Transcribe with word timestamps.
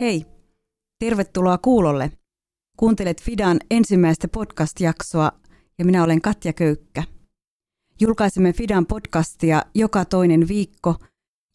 Hei, 0.00 0.26
tervetuloa 0.98 1.58
kuulolle. 1.58 2.12
Kuuntelet 2.76 3.22
Fidan 3.22 3.60
ensimmäistä 3.70 4.28
podcast-jaksoa 4.28 5.32
ja 5.78 5.84
minä 5.84 6.04
olen 6.04 6.20
Katja 6.20 6.52
Köykkä. 6.52 7.02
Julkaisemme 8.00 8.52
Fidan 8.52 8.86
podcastia 8.86 9.62
joka 9.74 10.04
toinen 10.04 10.48
viikko 10.48 10.96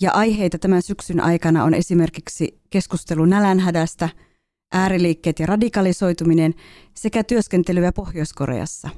ja 0.01 0.11
aiheita 0.11 0.59
tämän 0.59 0.81
syksyn 0.81 1.19
aikana 1.19 1.63
on 1.63 1.73
esimerkiksi 1.73 2.61
keskustelu 2.69 3.25
nälänhädästä, 3.25 4.09
ääriliikkeet 4.73 5.39
ja 5.39 5.45
radikalisoituminen 5.45 6.53
sekä 6.93 7.23
työskentelyä 7.23 7.91
Pohjois-Koreassa. 7.91 8.89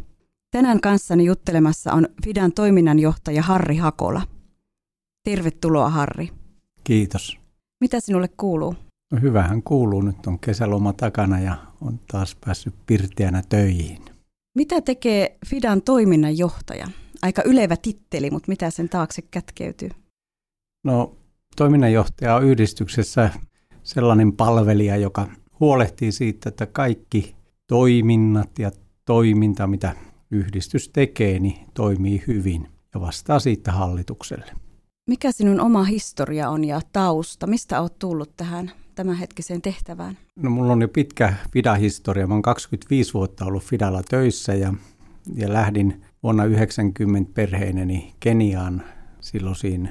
Tänään 0.51 0.81
kanssani 0.81 1.25
juttelemassa 1.25 1.93
on 1.93 2.07
Fidan 2.25 2.51
toiminnanjohtaja 2.51 3.41
Harri 3.41 3.77
Hakola. 3.77 4.21
Tervetuloa 5.23 5.89
Harri. 5.89 6.29
Kiitos. 6.83 7.37
Mitä 7.81 7.99
sinulle 7.99 8.27
kuuluu? 8.27 8.75
No 9.11 9.17
hyvähän 9.21 9.63
kuuluu. 9.63 10.01
Nyt 10.01 10.27
on 10.27 10.39
kesäloma 10.39 10.93
takana 10.93 11.39
ja 11.39 11.55
on 11.81 11.99
taas 12.11 12.35
päässyt 12.45 12.73
pirteänä 12.85 13.43
töihin. 13.49 14.05
Mitä 14.55 14.81
tekee 14.81 15.37
Fidan 15.47 15.81
toiminnanjohtaja? 15.81 16.87
Aika 17.21 17.41
ylevä 17.45 17.75
titteli, 17.81 18.31
mutta 18.31 18.49
mitä 18.49 18.69
sen 18.69 18.89
taakse 18.89 19.21
kätkeytyy? 19.21 19.89
No 20.83 21.15
toiminnanjohtaja 21.55 22.35
on 22.35 22.43
yhdistyksessä 22.43 23.29
sellainen 23.83 24.33
palvelija, 24.33 24.97
joka 24.97 25.27
huolehtii 25.59 26.11
siitä, 26.11 26.49
että 26.49 26.65
kaikki 26.65 27.35
toiminnat 27.67 28.59
ja 28.59 28.71
toiminta, 29.05 29.67
mitä 29.67 29.95
yhdistys 30.31 30.89
tekee, 30.89 31.39
niin 31.39 31.67
toimii 31.73 32.23
hyvin 32.27 32.67
ja 32.93 33.01
vastaa 33.01 33.39
siitä 33.39 33.71
hallitukselle. 33.71 34.51
Mikä 35.09 35.31
sinun 35.31 35.61
oma 35.61 35.83
historia 35.83 36.49
on 36.49 36.63
ja 36.63 36.81
tausta? 36.93 37.47
Mistä 37.47 37.81
olet 37.81 37.99
tullut 37.99 38.37
tähän 38.37 38.71
tämänhetkiseen 39.01 39.61
tehtävään? 39.61 40.17
No 40.35 40.49
mulla 40.49 40.73
on 40.73 40.81
jo 40.81 40.87
pitkä 40.87 41.33
FIDA-historia. 41.51 42.27
Mä 42.27 42.33
oon 42.33 42.41
25 42.41 43.13
vuotta 43.13 43.45
ollut 43.45 43.63
FIDalla 43.63 44.01
töissä 44.09 44.53
ja, 44.53 44.73
ja 45.35 45.53
lähdin 45.53 46.01
vuonna 46.23 46.45
90 46.45 47.31
perheineni 47.33 48.13
Keniaan 48.19 48.83
silloisiin 49.21 49.89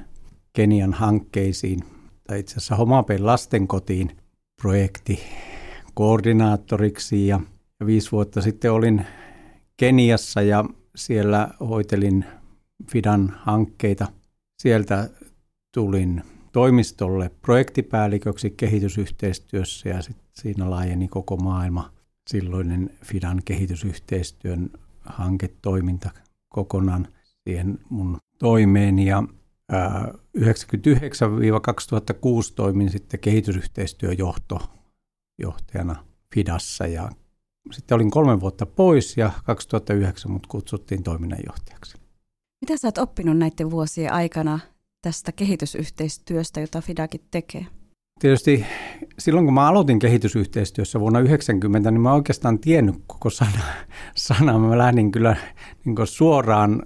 Kenian 0.52 0.92
hankkeisiin, 0.92 1.80
tai 2.26 2.40
itse 2.40 2.52
asiassa 2.52 2.76
Homapen 2.76 3.26
lastenkotiin 3.26 4.16
projekti 4.62 5.20
koordinaattoriksi 5.94 7.26
ja, 7.26 7.40
viisi 7.86 8.12
vuotta 8.12 8.42
sitten 8.42 8.72
olin 8.72 9.06
Keniassa 9.76 10.42
ja 10.42 10.64
siellä 10.96 11.48
hoitelin 11.60 12.24
FIDAN 12.90 13.36
hankkeita. 13.38 14.06
Sieltä 14.62 15.10
tulin 15.74 16.22
toimistolle 16.52 17.30
projektipäälliköksi 17.42 18.50
kehitysyhteistyössä 18.50 19.88
ja 19.88 20.02
sit 20.02 20.16
siinä 20.32 20.70
laajeni 20.70 21.08
koko 21.08 21.36
maailma. 21.36 21.92
Silloinen 22.30 22.90
FIDAN 23.04 23.42
kehitysyhteistyön 23.44 24.70
hanketoiminta 25.00 26.10
kokonaan 26.48 27.08
siihen 27.44 27.78
mun 27.90 28.18
toimeen 28.38 28.98
ja 28.98 29.22
1999-2006 29.72 29.76
toimin 32.54 32.90
sitten 32.90 33.20
kehitysyhteistyöjohtajana 33.20 36.04
Fidassa 36.34 36.86
ja 36.86 37.10
sitten 37.72 37.94
olin 37.94 38.10
kolme 38.10 38.40
vuotta 38.40 38.66
pois 38.66 39.16
ja 39.16 39.30
2009 39.44 40.30
mut 40.30 40.46
kutsuttiin 40.46 41.02
toiminnanjohtajaksi. 41.02 41.98
Mitä 42.60 42.76
sä 42.76 42.88
oot 42.88 42.98
oppinut 42.98 43.38
näiden 43.38 43.70
vuosien 43.70 44.12
aikana 44.12 44.60
tästä 45.02 45.32
kehitysyhteistyöstä, 45.32 46.60
jota 46.60 46.80
Fidakin 46.80 47.20
tekee? 47.30 47.66
Tietysti 48.20 48.66
silloin, 49.18 49.46
kun 49.46 49.54
mä 49.54 49.68
aloitin 49.68 49.98
kehitysyhteistyössä 49.98 51.00
vuonna 51.00 51.18
1990, 51.18 51.90
niin 51.90 52.00
mä 52.00 52.12
oikeastaan 52.12 52.58
tiennyt 52.58 52.94
koko 53.06 53.30
sana. 53.30 53.60
sana. 54.14 54.58
Mä 54.58 54.78
lähdin 54.78 55.12
kyllä 55.12 55.36
niin 55.84 55.96
suoraan 56.04 56.82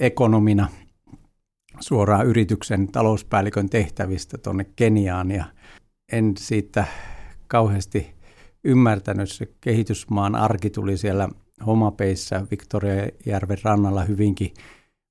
ekonomina 0.00 0.68
suoraan 1.80 2.26
yrityksen 2.26 2.88
talouspäällikön 2.88 3.70
tehtävistä 3.70 4.38
tuonne 4.38 4.66
Keniaan 4.76 5.30
ja 5.30 5.44
en 6.12 6.34
siitä 6.38 6.84
kauheasti 7.48 8.14
ymmärtänyt. 8.64 9.30
Se 9.30 9.48
kehitysmaan 9.60 10.34
arki 10.34 10.70
tuli 10.70 10.96
siellä 10.96 11.28
Homapeissa 11.66 12.46
Victoriajärven 12.50 13.58
rannalla 13.62 14.04
hyvinkin 14.04 14.54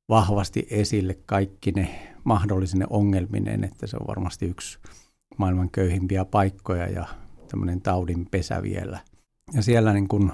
vahvasti 0.09 0.67
esille 0.69 1.17
kaikki 1.25 1.71
ne 1.71 2.13
mahdollisine 2.23 2.85
ongelmineen, 2.89 3.63
että 3.63 3.87
se 3.87 3.97
on 3.97 4.07
varmasti 4.07 4.45
yksi 4.45 4.79
maailman 5.37 5.69
köyhimpiä 5.69 6.25
paikkoja 6.25 6.87
ja 6.87 7.07
tämmöinen 7.47 7.81
taudin 7.81 8.27
pesä 8.31 8.61
vielä. 8.61 8.99
Ja 9.53 9.61
siellä 9.61 9.93
niin 9.93 10.07
kun 10.07 10.31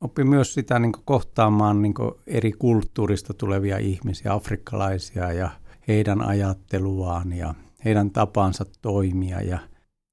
oppi 0.00 0.24
myös 0.24 0.54
sitä 0.54 0.78
niin 0.78 0.92
kohtaamaan 1.04 1.82
niin 1.82 1.94
eri 2.26 2.52
kulttuurista 2.52 3.34
tulevia 3.34 3.78
ihmisiä, 3.78 4.32
afrikkalaisia 4.32 5.32
ja 5.32 5.50
heidän 5.88 6.22
ajatteluaan 6.22 7.32
ja 7.32 7.54
heidän 7.84 8.10
tapansa 8.10 8.64
toimia. 8.82 9.40
Ja, 9.40 9.58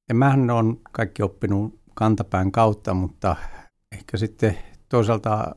ja 0.09 0.15
mähän 0.15 0.49
on 0.49 0.79
kaikki 0.91 1.23
oppinut 1.23 1.79
kantapään 1.93 2.51
kautta, 2.51 2.93
mutta 2.93 3.35
ehkä 3.91 4.17
sitten 4.17 4.57
toisaalta 4.89 5.55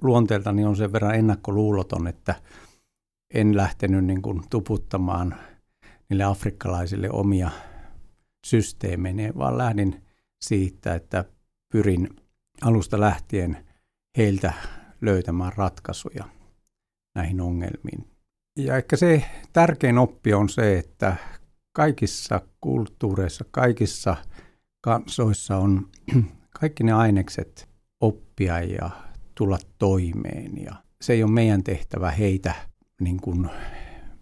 luonteeltani 0.00 0.64
on 0.64 0.76
sen 0.76 0.92
verran 0.92 1.14
ennakkoluuloton, 1.14 2.06
että 2.06 2.34
en 3.34 3.56
lähtenyt 3.56 4.04
niin 4.04 4.22
kuin 4.22 4.42
tuputtamaan 4.50 5.34
niille 6.08 6.24
afrikkalaisille 6.24 7.10
omia 7.10 7.50
systeemejä, 8.46 9.32
vaan 9.38 9.58
lähdin 9.58 10.04
siitä, 10.42 10.94
että 10.94 11.24
pyrin 11.72 12.08
alusta 12.62 13.00
lähtien 13.00 13.66
heiltä 14.16 14.52
löytämään 15.00 15.52
ratkaisuja 15.56 16.24
näihin 17.14 17.40
ongelmiin. 17.40 18.06
Ja 18.58 18.76
ehkä 18.76 18.96
se 18.96 19.24
tärkein 19.52 19.98
oppi 19.98 20.34
on 20.34 20.48
se, 20.48 20.78
että 20.78 21.16
kaikissa 21.72 22.40
kulttuureissa, 22.60 23.44
kaikissa 23.50 24.16
kansoissa 24.80 25.56
on 25.56 25.88
kaikki 26.60 26.84
ne 26.84 26.92
ainekset 26.92 27.68
oppia 28.00 28.60
ja 28.60 28.90
tulla 29.34 29.58
toimeen. 29.78 30.62
Ja 30.64 30.74
se 31.00 31.12
ei 31.12 31.22
ole 31.22 31.30
meidän 31.30 31.64
tehtävä 31.64 32.10
heitä 32.10 32.69
niin 33.00 33.20
kuin 33.20 33.50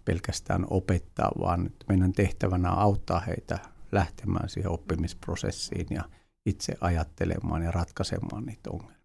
pelkästään 0.05 0.65
opettaa, 0.69 1.31
vaan 1.39 1.69
meidän 1.87 2.13
tehtävänä 2.13 2.71
on 2.71 2.79
auttaa 2.79 3.19
heitä 3.19 3.59
lähtemään 3.91 4.49
siihen 4.49 4.71
oppimisprosessiin 4.71 5.87
ja 5.89 6.03
itse 6.45 6.73
ajattelemaan 6.81 7.63
ja 7.63 7.71
ratkaisemaan 7.71 8.45
niitä 8.45 8.69
ongelmia. 8.69 8.99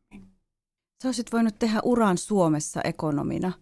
Sä 1.02 1.08
olisit 1.08 1.32
voinut 1.32 1.58
tehdä 1.58 1.80
uran 1.84 2.18
Suomessa 2.18 2.80
ekonomina. 2.84 3.52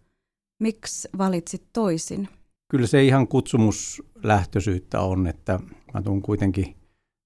Miksi 0.60 1.08
valitsit 1.18 1.62
toisin? 1.72 2.28
Kyllä 2.70 2.86
se 2.86 3.04
ihan 3.04 3.28
kutsumuslähtöisyyttä 3.28 5.00
on, 5.00 5.26
että 5.26 5.60
mä 5.94 6.02
tuun 6.02 6.22
kuitenkin 6.22 6.76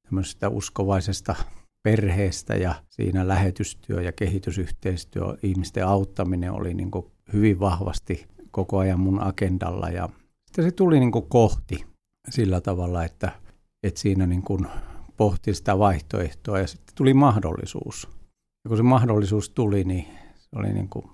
tämmöisestä 0.03 0.49
uskovaisesta 0.49 1.35
perheestä 1.83 2.55
ja 2.55 2.75
siinä 2.89 3.29
lähetystyö 3.29 4.03
ja 4.03 4.13
kehitysyhteistyö, 4.13 5.37
ihmisten 5.43 5.87
auttaminen 5.87 6.53
oli 6.53 6.75
niin 6.75 6.91
hyvin 7.33 7.61
vahvasti 7.61 8.27
koko 8.57 8.79
ajan 8.79 9.01
mun 9.01 9.23
agendalla 9.23 9.89
ja 9.89 10.09
sitten 10.47 10.65
se 10.65 10.71
tuli 10.71 11.01
niin 11.01 11.13
kohti 11.29 11.87
sillä 12.29 12.61
tavalla, 12.61 13.05
että, 13.05 13.33
että 13.83 14.01
siinä 14.01 14.27
niin 14.27 14.43
kuin 14.43 14.67
pohti 15.17 15.55
sitä 15.55 15.79
vaihtoehtoa 15.79 16.59
ja 16.59 16.67
sitten 16.67 16.95
tuli 16.95 17.15
mahdollisuus. 17.15 18.09
Ja 18.65 18.69
kun 18.69 18.77
se 18.77 18.83
mahdollisuus 18.83 19.51
tuli, 19.51 19.85
niin 19.85 20.05
se 20.35 20.49
oli 20.57 20.73
niin 20.73 20.89
kuin 20.89 21.07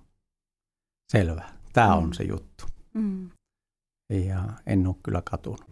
selvä. 1.13 1.45
Tämä 1.73 1.97
mm. 1.97 2.03
on 2.03 2.15
se 2.15 2.25
juttu. 2.25 2.65
Mm. 2.95 3.31
Ja 4.11 4.45
en 4.67 4.87
ole 4.87 4.97
kyllä 5.03 5.23
katunut. 5.31 5.71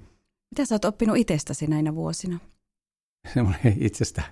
Mitä 0.51 0.67
sä 0.67 0.75
oot 0.75 0.85
oppinut 0.85 1.17
itsestäsi 1.17 1.67
näinä 1.67 1.95
vuosina? 1.95 2.39
Semmoinen 3.35 3.77
itsestä 3.81 4.23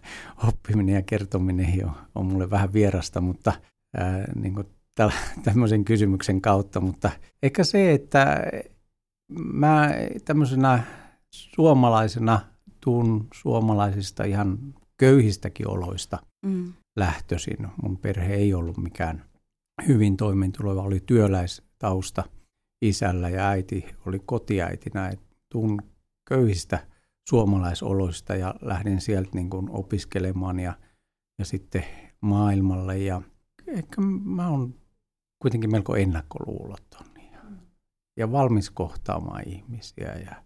oppiminen 0.49 0.94
ja 0.94 1.02
kertominen 1.02 1.87
on, 1.87 1.93
on 2.14 2.26
mulle 2.26 2.50
vähän 2.50 2.73
vierasta, 2.73 3.20
mutta 3.20 3.52
ää, 3.96 4.32
niin 4.34 4.55
kuin 4.55 4.67
tämmöisen 5.43 5.85
kysymyksen 5.85 6.41
kautta. 6.41 6.81
Mutta 6.81 7.11
ehkä 7.43 7.65
se, 7.65 7.93
että 7.93 8.37
mä 9.53 9.91
tämmöisenä 10.25 10.83
suomalaisena 11.35 12.41
tuun 12.81 13.27
suomalaisista 13.35 14.25
ihan 14.25 14.59
köyhistäkin 14.97 15.69
oloista 15.69 16.19
mm. 16.47 16.73
lähtöisin. 16.97 17.69
Mun 17.83 17.99
perhe 17.99 18.35
ei 18.35 18.55
ollut 18.55 18.77
mikään 18.77 19.25
hyvin 19.89 20.17
toimeentuleva, 20.17 20.83
oli 20.83 21.01
työläistausta 21.06 22.25
isällä 22.83 23.29
ja 23.29 23.49
äiti 23.49 23.85
oli 24.06 24.19
kotiäitinä. 24.27 25.12
Tuun 25.53 25.83
köyhistä 26.29 26.87
suomalaisoloista 27.29 28.37
ja 28.37 28.55
lähdin 28.61 29.01
sieltä 29.01 29.31
niin 29.35 29.51
kuin 29.51 29.71
opiskelemaan 29.71 30.61
ja, 30.61 30.75
ja 31.39 31.44
sitten 31.44 31.85
maailmalle. 32.21 32.99
Ja 32.99 33.23
ehkä 33.67 34.01
mä 34.25 34.49
oon 34.49 34.75
kuitenkin 35.38 35.70
melko 35.70 35.96
ennakkoluuloton 35.96 37.06
ja, 37.32 37.40
ja 38.17 38.32
valmis 38.32 38.70
kohtaamaan 38.70 39.49
ihmisiä 39.49 40.14
ja 40.14 40.43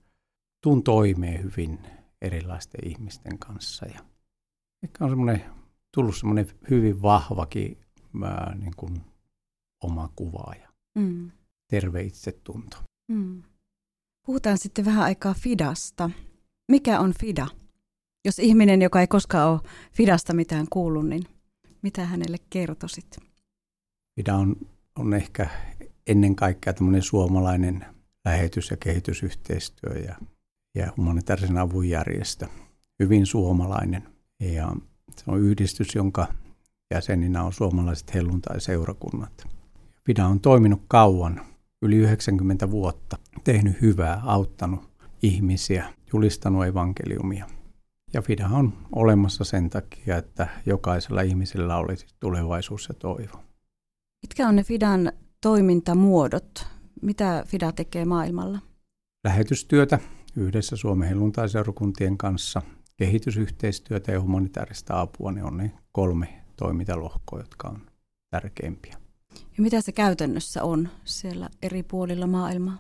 tuun 0.62 0.82
toimeen 0.82 1.42
hyvin 1.42 1.78
erilaisten 2.22 2.88
ihmisten 2.88 3.38
kanssa. 3.38 3.86
Ja 3.86 4.00
ehkä 4.84 5.04
on 5.04 5.10
semmoinen, 5.10 5.44
tullut 5.94 6.16
semmoinen 6.16 6.46
hyvin 6.70 7.02
vahvakin 7.02 7.78
ää, 8.22 8.54
niin 8.54 8.72
kuin 8.76 9.00
oma 9.82 10.10
kuva 10.16 10.54
ja 10.60 10.68
mm. 10.94 11.30
terve 11.70 12.02
itsetunto. 12.02 12.76
Mm. 13.08 13.42
Puhutaan 14.26 14.58
sitten 14.58 14.84
vähän 14.84 15.04
aikaa 15.04 15.34
Fidasta. 15.34 16.10
Mikä 16.70 17.00
on 17.00 17.14
Fida? 17.20 17.46
Jos 18.24 18.38
ihminen, 18.38 18.82
joka 18.82 19.00
ei 19.00 19.06
koskaan 19.06 19.50
ole 19.50 19.60
Fidasta 19.92 20.34
mitään 20.34 20.66
kuullut, 20.70 21.08
niin 21.08 21.22
mitä 21.82 22.04
hänelle 22.04 22.36
kertoisit? 22.50 23.18
Fida 24.16 24.36
on, 24.36 24.56
on 24.98 25.14
ehkä 25.14 25.46
ennen 26.06 26.36
kaikkea 26.36 26.72
tämmöinen 26.72 27.02
suomalainen 27.02 27.84
lähetys- 28.24 28.70
ja 28.70 28.76
kehitysyhteistyö 28.76 29.92
ja, 29.92 30.16
ja 30.74 30.92
humanitaarisen 30.96 31.58
avun 31.58 31.88
järjestö. 31.88 32.46
Hyvin 32.98 33.26
suomalainen. 33.26 34.02
Ja 34.40 34.72
se 35.16 35.24
on 35.26 35.40
yhdistys, 35.40 35.94
jonka 35.94 36.26
jäseninä 36.94 37.42
on 37.42 37.52
suomalaiset 37.52 38.14
helluntai-seurakunnat. 38.14 39.48
Fida 40.06 40.26
on 40.26 40.40
toiminut 40.40 40.82
kauan, 40.88 41.40
yli 41.82 41.96
90 41.96 42.70
vuotta, 42.70 43.18
tehnyt 43.44 43.80
hyvää, 43.80 44.22
auttanut 44.24 44.90
ihmisiä, 45.22 45.92
julistanut 46.12 46.66
evankeliumia. 46.66 47.46
Ja 48.12 48.22
Fida 48.22 48.48
on 48.48 48.72
olemassa 48.92 49.44
sen 49.44 49.70
takia, 49.70 50.16
että 50.16 50.48
jokaisella 50.66 51.20
ihmisellä 51.20 51.76
olisi 51.76 52.06
tulevaisuus 52.20 52.88
ja 52.88 52.94
toivo. 52.94 53.51
Mitkä 54.22 54.48
on 54.48 54.56
ne 54.56 54.64
Fidan 54.64 55.12
toimintamuodot? 55.40 56.66
Mitä 57.02 57.44
Fida 57.46 57.72
tekee 57.72 58.04
maailmalla? 58.04 58.58
Lähetystyötä 59.24 59.98
yhdessä 60.36 60.76
Suomen 60.76 61.08
helluntaiseurakuntien 61.08 62.19
kanssa, 62.19 62.62
kehitysyhteistyötä 62.96 64.12
ja 64.12 64.20
humanitaarista 64.20 65.00
apua, 65.00 65.32
ne 65.32 65.44
on 65.44 65.56
ne 65.56 65.72
kolme 65.92 66.28
toimintalohkoa, 66.56 67.40
jotka 67.40 67.69
on 67.69 67.80
tärkeimpiä. 68.30 68.96
Ja 69.56 69.62
mitä 69.62 69.80
se 69.80 69.92
käytännössä 69.92 70.62
on 70.62 70.88
siellä 71.04 71.48
eri 71.62 71.82
puolilla 71.82 72.26
maailmaa? 72.26 72.78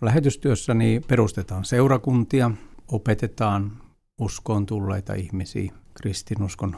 Lähetystyössä 0.00 0.74
niin 0.74 1.02
perustetaan 1.08 1.64
seurakuntia, 1.64 2.50
opetetaan 2.88 3.82
uskoon 4.20 4.66
tulleita 4.66 5.14
ihmisiä 5.14 5.72
kristinuskon 5.94 6.76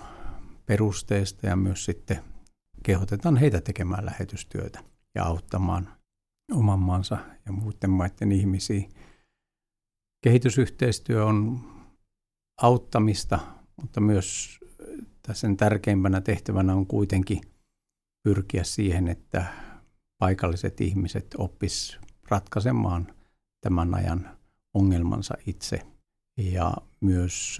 perusteista 0.66 1.46
ja 1.46 1.56
myös 1.56 1.84
sitten 1.84 2.18
kehotetaan 2.82 3.36
heitä 3.36 3.60
tekemään 3.60 4.06
lähetystyötä 4.06 4.84
ja 5.14 5.24
auttamaan 5.24 5.88
oman 6.52 6.78
maansa 6.78 7.18
ja 7.46 7.52
muiden 7.52 7.90
maiden 7.90 8.32
ihmisiä. 8.32 8.88
Kehitysyhteistyö 10.24 11.24
on 11.26 11.60
auttamista, 12.62 13.38
mutta 13.80 14.00
myös 14.00 14.58
tässä 15.22 15.48
tärkeimpänä 15.56 16.20
tehtävänä 16.20 16.74
on 16.74 16.86
kuitenkin 16.86 17.40
pyrkiä 18.24 18.64
siihen, 18.64 19.08
että 19.08 19.46
paikalliset 20.18 20.80
ihmiset 20.80 21.34
oppis 21.38 21.98
ratkaisemaan 22.28 23.14
tämän 23.60 23.94
ajan 23.94 24.38
ongelmansa 24.74 25.34
itse 25.46 25.86
ja 26.36 26.76
myös 27.00 27.58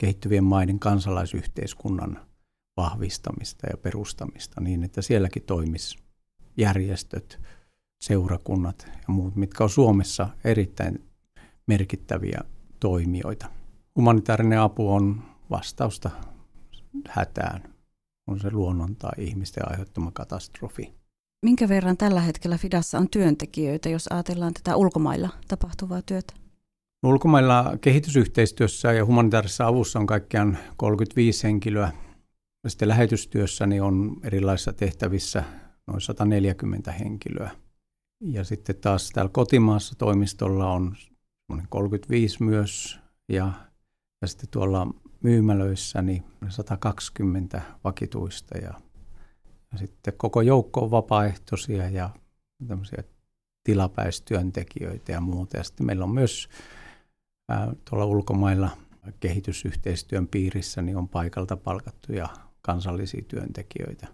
kehittyvien 0.00 0.44
maiden 0.44 0.78
kansalaisyhteiskunnan 0.78 2.27
vahvistamista 2.78 3.66
ja 3.70 3.76
perustamista 3.76 4.60
niin, 4.60 4.84
että 4.84 5.02
sielläkin 5.02 5.42
toimis 5.42 5.96
järjestöt, 6.56 7.40
seurakunnat 8.00 8.86
ja 8.86 9.14
muut, 9.14 9.36
mitkä 9.36 9.64
on 9.64 9.70
Suomessa 9.70 10.28
erittäin 10.44 11.04
merkittäviä 11.66 12.40
toimijoita. 12.80 13.46
Humanitaarinen 13.96 14.60
apu 14.60 14.92
on 14.92 15.22
vastausta 15.50 16.10
hätään, 17.08 17.62
on 18.26 18.40
se 18.40 18.50
luonnon 18.52 18.96
tai 18.96 19.12
ihmisten 19.18 19.70
aiheuttama 19.70 20.10
katastrofi. 20.14 20.94
Minkä 21.44 21.68
verran 21.68 21.96
tällä 21.96 22.20
hetkellä 22.20 22.58
Fidassa 22.58 22.98
on 22.98 23.10
työntekijöitä, 23.10 23.88
jos 23.88 24.06
ajatellaan 24.10 24.54
tätä 24.54 24.76
ulkomailla 24.76 25.28
tapahtuvaa 25.48 26.02
työtä? 26.02 26.34
Ulkomailla 27.02 27.76
kehitysyhteistyössä 27.80 28.92
ja 28.92 29.04
humanitaarisessa 29.04 29.66
avussa 29.66 29.98
on 29.98 30.06
kaikkiaan 30.06 30.58
35 30.76 31.44
henkilöä. 31.44 31.92
Sitten 32.66 32.88
lähetystyössä 32.88 33.66
niin 33.66 33.82
on 33.82 34.16
erilaisissa 34.22 34.72
tehtävissä 34.72 35.44
noin 35.86 36.00
140 36.00 36.92
henkilöä. 36.92 37.50
Ja 38.20 38.44
sitten 38.44 38.76
taas 38.76 39.10
täällä 39.10 39.30
kotimaassa 39.32 39.94
toimistolla 39.94 40.72
on 40.72 40.96
35 41.68 42.42
myös 42.42 43.00
ja, 43.28 43.52
ja 44.22 44.28
sitten 44.28 44.48
tuolla 44.50 44.86
myymälöissä 45.22 46.02
niin 46.02 46.24
120 46.48 47.62
vakituista 47.84 48.58
ja, 48.58 48.74
ja 49.72 49.78
sitten 49.78 50.14
koko 50.16 50.40
joukko 50.40 50.80
on 50.84 50.90
vapaaehtoisia 50.90 51.88
ja 51.88 52.10
tämmöisiä 52.68 53.02
tilapäistyöntekijöitä 53.64 55.12
ja 55.12 55.20
muuta. 55.20 55.56
Ja 55.56 55.64
sitten 55.64 55.86
meillä 55.86 56.04
on 56.04 56.14
myös 56.14 56.48
ää, 57.48 57.72
tuolla 57.90 58.04
ulkomailla 58.04 58.70
kehitysyhteistyön 59.20 60.28
piirissä 60.28 60.82
niin 60.82 60.96
on 60.96 61.08
paikalta 61.08 61.56
palkattuja 61.56 62.28
kansallisia 62.68 63.22
työntekijöitä. 63.28 64.06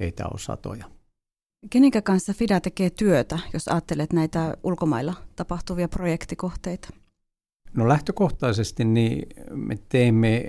Heitä 0.00 0.26
on 0.32 0.38
satoja. 0.38 0.90
Kenenkä 1.70 2.02
kanssa 2.02 2.32
FIDA 2.32 2.60
tekee 2.60 2.90
työtä, 2.90 3.38
jos 3.52 3.68
ajattelet 3.68 4.12
näitä 4.12 4.56
ulkomailla 4.62 5.14
tapahtuvia 5.36 5.88
projektikohteita? 5.88 6.88
No 7.74 7.88
lähtökohtaisesti 7.88 8.84
niin 8.84 9.28
me 9.50 9.78
teemme 9.88 10.44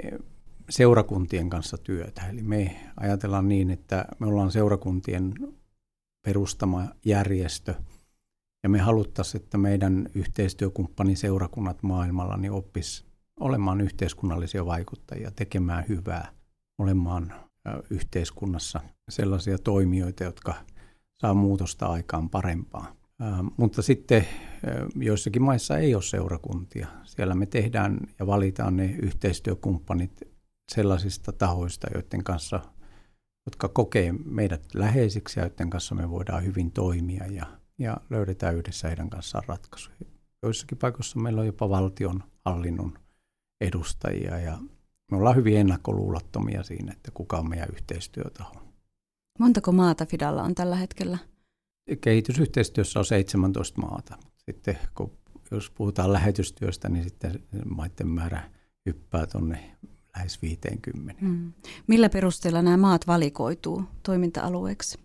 seurakuntien 0.70 1.50
kanssa 1.50 1.78
työtä. 1.78 2.28
Eli 2.30 2.42
me 2.42 2.80
ajatellaan 2.98 3.48
niin, 3.48 3.72
että 3.72 4.06
me 4.20 4.28
ollaan 4.28 4.52
seurakuntien 4.52 5.34
perustama 6.26 6.88
järjestö 7.06 7.76
ja 8.64 8.70
me 8.70 8.80
haluttaisiin, 8.80 9.42
että 9.42 9.58
meidän 9.58 10.10
yhteistyökumppanin 10.16 11.18
seurakunnat 11.18 11.84
maailmalla 11.84 12.38
niin 12.38 12.52
oppis 12.52 13.06
olemaan 13.40 13.82
yhteiskunnallisia 13.82 14.66
vaikuttajia, 14.66 15.32
tekemään 15.32 15.86
hyvää, 15.90 16.37
olemaan 16.78 17.34
yhteiskunnassa 17.90 18.80
sellaisia 19.10 19.58
toimijoita, 19.58 20.24
jotka 20.24 20.54
saa 21.22 21.34
muutosta 21.34 21.86
aikaan 21.86 22.30
parempaa. 22.30 22.96
Mutta 23.58 23.82
sitten 23.82 24.28
joissakin 24.96 25.42
maissa 25.42 25.78
ei 25.78 25.96
ole 25.96 26.04
seurakuntia. 26.04 26.88
Siellä 27.04 27.36
me 27.36 27.46
tehdään 27.46 28.00
ja 28.20 28.28
valitaan 28.28 28.78
ne 28.78 28.96
yhteistyökumppanit 29.02 30.22
sellaisista 30.72 31.32
tahoista, 31.34 31.88
joiden 31.94 32.24
kanssa, 32.24 32.60
jotka 33.46 33.68
kokee 33.68 34.14
meidät 34.26 34.64
läheisiksi 34.74 35.40
ja 35.40 35.46
joiden 35.46 35.70
kanssa 35.70 35.96
me 35.96 36.10
voidaan 36.10 36.44
hyvin 36.44 36.72
toimia 36.72 37.26
ja, 37.26 37.46
ja 37.80 37.98
löydetään 38.10 38.56
yhdessä 38.56 38.88
heidän 38.88 39.10
kanssaan 39.10 39.44
ratkaisuja. 39.48 39.96
Joissakin 40.44 40.78
paikoissa 40.78 41.20
meillä 41.20 41.42
on 41.42 41.48
jopa 41.48 41.70
valtion 41.70 42.24
hallinnon 42.46 43.00
edustajia 43.62 44.40
ja 44.40 44.58
me 45.12 45.18
ollaan 45.18 45.36
hyvin 45.36 45.58
ennakkoluulottomia 45.58 46.64
siinä, 46.64 46.92
että 46.92 47.12
kuka 47.12 47.38
on 47.38 47.50
meidän 47.50 47.70
yhteistyötaho. 47.74 48.56
Montako 49.40 49.72
maata 49.72 50.06
Fidalla 50.06 50.44
on 50.44 50.56
tällä 50.56 50.76
hetkellä? 50.76 51.18
Kehitysyhteistyössä 52.02 53.00
on 53.00 53.06
17 53.06 53.82
maata. 53.82 54.18
Sitten 54.38 54.78
kun, 54.96 55.12
jos 55.52 55.70
puhutaan 55.70 56.14
lähetystyöstä, 56.14 56.90
niin 56.90 57.04
sitten 57.04 57.44
maiden 57.66 58.08
määrä 58.08 58.44
hyppää 58.86 59.26
tuonne 59.26 59.72
lähes 60.16 60.42
50. 60.42 61.14
Mm. 61.22 61.54
Millä 61.88 62.10
perusteella 62.10 62.62
nämä 62.62 62.78
maat 62.78 63.08
valikoituu 63.08 63.84
toiminta-alueeksi? 64.04 65.00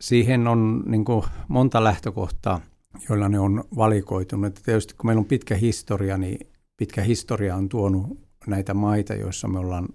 Siihen 0.00 0.48
on 0.48 0.82
niin 0.86 1.04
kuin, 1.04 1.24
monta 1.48 1.84
lähtökohtaa, 1.84 2.60
joilla 3.08 3.28
ne 3.28 3.38
on 3.38 3.64
valikoitunut. 3.76 4.60
Tietysti 4.64 4.94
kun 4.94 5.06
meillä 5.06 5.20
on 5.20 5.26
pitkä 5.26 5.54
historia, 5.54 6.18
niin 6.18 6.46
pitkä 6.76 7.02
historia 7.02 7.56
on 7.56 7.68
tuonut 7.68 8.29
näitä 8.46 8.74
maita, 8.74 9.14
joissa 9.14 9.48
me 9.48 9.58
ollaan 9.58 9.88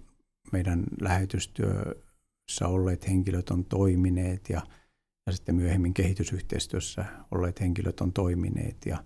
meidän 0.52 0.84
lähetystyössä 1.00 2.68
olleet 2.68 3.08
henkilöt 3.08 3.50
on 3.50 3.64
toimineet 3.64 4.48
ja, 4.48 4.62
ja 5.26 5.32
sitten 5.32 5.54
myöhemmin 5.54 5.94
kehitysyhteistyössä 5.94 7.04
olleet 7.30 7.60
henkilöt 7.60 8.00
on 8.00 8.12
toimineet 8.12 8.86
ja 8.86 9.04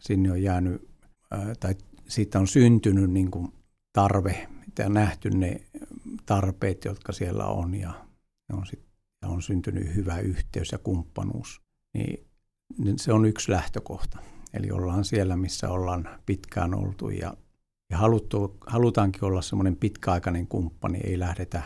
sinne 0.00 0.32
on 0.32 0.42
jäänyt, 0.42 0.88
ää, 1.30 1.54
tai 1.60 1.74
siitä 2.08 2.38
on 2.38 2.46
syntynyt 2.46 3.10
niin 3.10 3.30
kuin 3.30 3.52
tarve 3.92 4.48
ja 4.78 4.88
nähty 4.88 5.30
ne 5.30 5.60
tarpeet, 6.26 6.84
jotka 6.84 7.12
siellä 7.12 7.46
on 7.46 7.74
ja, 7.74 8.06
on, 8.52 8.66
sit, 8.66 8.84
ja 9.22 9.28
on 9.28 9.42
syntynyt 9.42 9.94
hyvä 9.94 10.18
yhteys 10.18 10.72
ja 10.72 10.78
kumppanuus. 10.78 11.60
Niin, 11.94 12.26
niin 12.78 12.98
se 12.98 13.12
on 13.12 13.24
yksi 13.24 13.52
lähtökohta. 13.52 14.18
Eli 14.52 14.70
ollaan 14.70 15.04
siellä, 15.04 15.36
missä 15.36 15.70
ollaan 15.70 16.08
pitkään 16.26 16.74
oltu 16.74 17.10
ja 17.10 17.36
ja 17.92 17.98
haluttu, 17.98 18.56
halutaankin 18.66 19.24
olla 19.24 19.42
semmoinen 19.42 19.76
pitkäaikainen 19.76 20.46
kumppani, 20.46 21.00
ei 21.04 21.18
lähdetä 21.18 21.62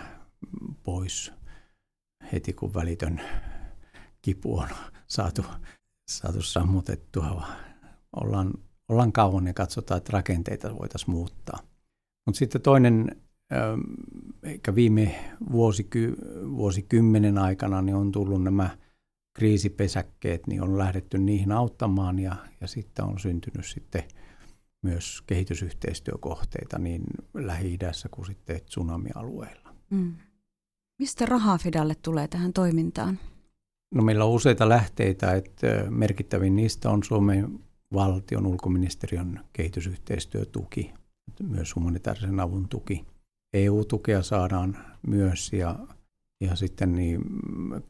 pois 0.83 1.33
heti 2.33 2.53
kun 2.53 2.75
välitön 2.75 3.21
kipu 4.23 4.59
on 4.59 4.69
saatu, 5.07 5.45
saatu 6.11 6.43
sammutettua. 6.43 7.47
Ollaan, 8.17 8.55
ollaan 8.89 9.13
kauan 9.13 9.47
ja 9.47 9.55
katsotaan, 9.55 9.99
että 9.99 10.13
rakenteita 10.13 10.79
voitaisiin 10.79 11.11
muuttaa. 11.11 11.59
Mutta 12.27 12.39
sitten 12.39 12.61
toinen, 12.61 13.23
eikä 14.43 14.75
viime 14.75 15.15
vuosiky, 15.53 16.17
vuosikymmenen 16.57 17.39
aikana, 17.39 17.83
niin 17.83 17.97
on 17.97 18.13
tullut 18.13 18.43
nämä 18.43 18.71
kriisipesäkkeet, 19.37 20.47
niin 20.47 20.63
on 20.63 20.79
lähdetty 20.79 21.19
niihin 21.19 21.53
auttamaan 21.53 22.19
ja, 22.19 22.37
ja 22.61 22.67
sitten 22.67 23.05
on 23.05 23.19
syntynyt 23.19 23.67
sitten 23.67 24.03
myös 24.83 25.23
kehitysyhteistyökohteita 25.27 26.79
niin 26.79 27.03
Lähi-idässä 27.35 28.09
kuin 28.09 28.27
sitten 28.27 28.61
tsunamialueilla. 28.65 29.75
Mm. 29.91 30.15
Mistä 30.99 31.27
rahaa 31.27 31.59
Fidalle 31.59 31.95
tulee 31.95 32.29
tähän 32.29 32.53
toimintaan? 32.53 33.19
No 33.95 34.03
meillä 34.03 34.25
on 34.25 34.31
useita 34.31 34.69
lähteitä, 34.69 35.33
että 35.33 35.67
merkittävin 35.91 36.57
niistä 36.57 36.91
on 36.91 37.05
Suomen 37.05 37.59
valtion 37.93 38.47
ulkoministeriön 38.47 39.41
kehitysyhteistyötuki, 39.53 40.95
myös 41.43 41.77
humanitaarisen 41.77 42.41
avun 42.41 42.69
tuki. 42.69 43.07
EU-tukea 43.53 44.23
saadaan 44.23 44.79
myös 45.07 45.53
ja, 45.53 45.79
ja 46.41 46.57
sitten 46.57 46.93
niin 46.93 47.21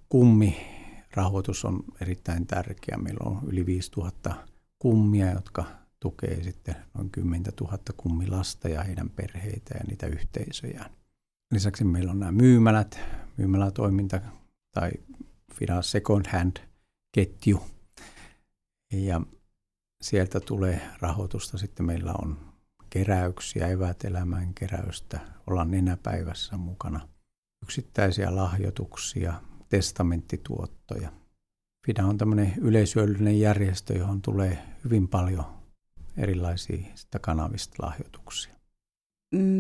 kummi 0.08 0.56
rahoitus 1.14 1.64
on 1.64 1.84
erittäin 2.00 2.46
tärkeä. 2.46 2.96
Meillä 2.96 3.30
on 3.30 3.40
yli 3.46 3.66
5000 3.66 4.34
kummia, 4.78 5.32
jotka 5.32 5.64
tukee 6.00 6.42
sitten 6.42 6.76
noin 6.94 7.10
10 7.10 7.52
000 7.60 7.78
kummilasta 7.96 8.68
ja 8.68 8.82
heidän 8.82 9.10
perheitä 9.10 9.74
ja 9.78 9.84
niitä 9.86 10.06
yhteisöjään. 10.06 10.90
Lisäksi 11.52 11.84
meillä 11.84 12.10
on 12.10 12.20
nämä 12.20 12.32
myymälät, 12.32 13.00
myymälätoiminta 13.36 14.20
tai 14.74 14.90
Fida 15.54 15.82
Second 15.82 16.26
Hand 16.32 16.56
ketju. 17.12 17.62
Ja 18.92 19.20
sieltä 20.02 20.40
tulee 20.40 20.80
rahoitusta. 21.00 21.58
Sitten 21.58 21.86
meillä 21.86 22.14
on 22.22 22.38
keräyksiä, 22.90 23.68
evät 23.68 24.04
elämään 24.04 24.54
keräystä, 24.54 25.20
ollaan 25.46 25.70
nenäpäivässä 25.70 26.56
mukana. 26.56 27.08
Yksittäisiä 27.62 28.36
lahjoituksia, 28.36 29.34
testamenttituottoja. 29.68 31.12
FIDA 31.86 32.06
on 32.06 32.18
tämmöinen 32.18 32.54
yleisöllinen 32.58 33.40
järjestö, 33.40 33.94
johon 33.94 34.22
tulee 34.22 34.58
hyvin 34.84 35.08
paljon 35.08 35.55
erilaisista 36.16 37.18
kanavista 37.18 37.86
lahjoituksia. 37.86 38.54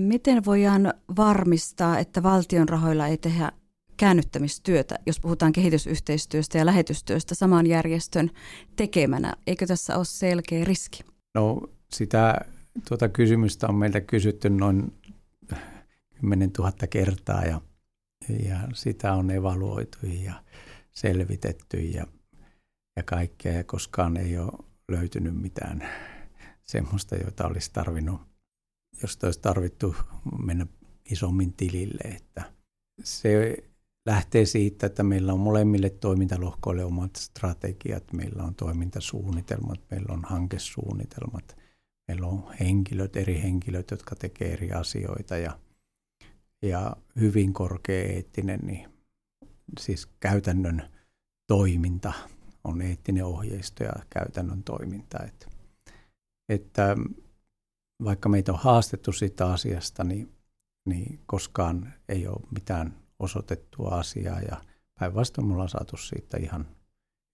Miten 0.06 0.44
voidaan 0.44 0.94
varmistaa, 1.16 1.98
että 1.98 2.22
valtion 2.22 2.68
rahoilla 2.68 3.06
ei 3.06 3.18
tehdä 3.18 3.52
käännyttämistyötä, 3.96 4.98
jos 5.06 5.20
puhutaan 5.20 5.52
kehitysyhteistyöstä 5.52 6.58
ja 6.58 6.66
lähetystyöstä 6.66 7.34
saman 7.34 7.66
järjestön 7.66 8.30
tekemänä? 8.76 9.32
Eikö 9.46 9.66
tässä 9.66 9.96
ole 9.96 10.04
selkeä 10.04 10.64
riski? 10.64 11.04
No 11.34 11.60
sitä 11.92 12.40
tuota 12.88 13.08
kysymystä 13.08 13.66
on 13.66 13.74
meiltä 13.74 14.00
kysytty 14.00 14.50
noin 14.50 14.92
10 16.20 16.50
000 16.58 16.72
kertaa 16.90 17.44
ja, 17.44 17.60
ja 18.28 18.56
sitä 18.74 19.12
on 19.12 19.30
evaluoitu 19.30 19.98
ja 20.24 20.32
selvitetty 20.90 21.76
ja, 21.76 22.06
ja 22.96 23.02
kaikkea 23.02 23.52
ja 23.52 23.64
koskaan 23.64 24.16
ei 24.16 24.38
ole 24.38 24.52
löytynyt 24.88 25.40
mitään 25.40 25.88
semmoista, 26.66 27.16
jota 27.16 27.46
olisi 27.46 27.70
tarvinnut, 27.72 28.20
jos 29.02 29.18
olisi 29.22 29.40
tarvittu 29.40 29.96
mennä 30.44 30.66
isommin 31.10 31.52
tilille. 31.52 32.02
Että 32.04 32.52
se 33.04 33.56
lähtee 34.06 34.46
siitä, 34.46 34.86
että 34.86 35.02
meillä 35.02 35.32
on 35.32 35.40
molemmille 35.40 35.90
toimintalohkoille 35.90 36.84
omat 36.84 37.16
strategiat, 37.16 38.12
meillä 38.12 38.42
on 38.42 38.54
toimintasuunnitelmat, 38.54 39.80
meillä 39.90 40.12
on 40.12 40.24
hankesuunnitelmat, 40.24 41.56
meillä 42.08 42.26
on 42.26 42.54
henkilöt, 42.60 43.16
eri 43.16 43.42
henkilöt, 43.42 43.90
jotka 43.90 44.16
tekee 44.16 44.52
eri 44.52 44.72
asioita 44.72 45.36
ja, 45.36 45.58
ja 46.62 46.96
hyvin 47.20 47.52
korkea 47.52 48.04
eettinen, 48.04 48.60
niin 48.62 48.88
siis 49.80 50.06
käytännön 50.20 50.90
toiminta 51.46 52.12
on 52.64 52.82
eettinen 52.82 53.24
ohjeisto 53.24 53.84
ja 53.84 53.92
käytännön 54.10 54.62
toiminta. 54.62 55.18
Että, 55.24 55.55
että 56.48 56.96
vaikka 58.04 58.28
meitä 58.28 58.52
on 58.52 58.58
haastettu 58.58 59.12
siitä 59.12 59.52
asiasta, 59.52 60.04
niin, 60.04 60.32
niin 60.88 61.20
koskaan 61.26 61.94
ei 62.08 62.26
ole 62.26 62.46
mitään 62.50 62.94
osoitettua 63.18 63.88
asiaa 63.88 64.40
ja 64.40 64.56
päinvastoin 65.00 65.46
mulla 65.46 65.62
on 65.62 65.68
saatu 65.68 65.96
siitä 65.96 66.36
ihan 66.36 66.66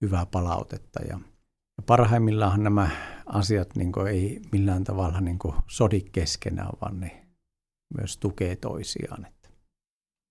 hyvää 0.02 0.26
palautetta. 0.26 1.02
Ja, 1.02 1.20
ja 1.76 1.82
parhaimmillaan 1.86 2.62
nämä 2.62 2.90
asiat 3.26 3.76
niin 3.76 3.92
ei 4.10 4.40
millään 4.52 4.84
tavalla 4.84 5.20
niin 5.20 5.38
sodi 5.66 6.00
keskenään, 6.00 6.70
vaan 6.80 7.00
ne 7.00 7.26
myös 7.98 8.18
tukee 8.18 8.56
toisiaan. 8.56 9.26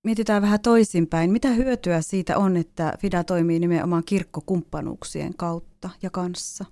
Mietitään 0.04 0.42
vähän 0.42 0.60
toisinpäin. 0.60 1.32
Mitä 1.32 1.50
hyötyä 1.50 2.02
siitä 2.02 2.38
on, 2.38 2.58
että 2.58 2.98
FIDA 3.00 3.24
toimii 3.24 3.60
nimenomaan 3.60 4.04
kirkkokumppanuuksien 4.04 5.34
kautta 5.38 5.90
ja 6.02 6.10
kanssa? 6.10 6.66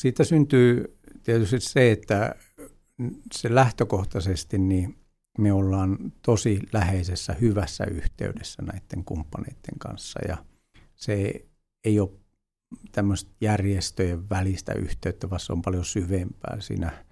Siitä 0.00 0.24
syntyy 0.24 0.98
tietysti 1.22 1.60
se, 1.60 1.92
että 1.92 2.34
se 3.32 3.54
lähtökohtaisesti 3.54 4.58
niin 4.58 4.96
me 5.38 5.52
ollaan 5.52 6.12
tosi 6.22 6.60
läheisessä, 6.72 7.36
hyvässä 7.40 7.84
yhteydessä 7.84 8.62
näiden 8.62 9.04
kumppaneiden 9.04 9.78
kanssa. 9.78 10.20
Ja 10.28 10.44
se 10.94 11.46
ei 11.84 12.00
ole 12.00 12.10
tämmöistä 12.92 13.30
järjestöjen 13.40 14.30
välistä 14.30 14.72
yhteyttä, 14.72 15.30
vaan 15.30 15.40
se 15.40 15.52
on 15.52 15.62
paljon 15.62 15.84
syvempää. 15.84 16.56
Siinä 16.60 17.04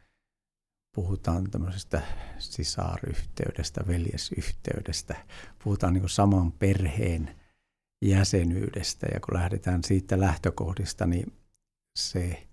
puhutaan 0.95 1.50
tämmöisestä 1.50 2.03
sisaryhteydestä, 2.38 3.85
veljesyhteydestä, 3.87 5.27
puhutaan 5.65 5.95
niin 5.95 6.09
saman 6.09 6.53
perheen 6.53 7.37
jäsenyydestä. 8.03 9.07
Ja 9.15 9.21
kun 9.21 9.35
lähdetään 9.35 9.85
siitä 9.85 10.21
lähtökohdista, 10.21 11.07
niin 11.07 11.33
se, 11.99 12.48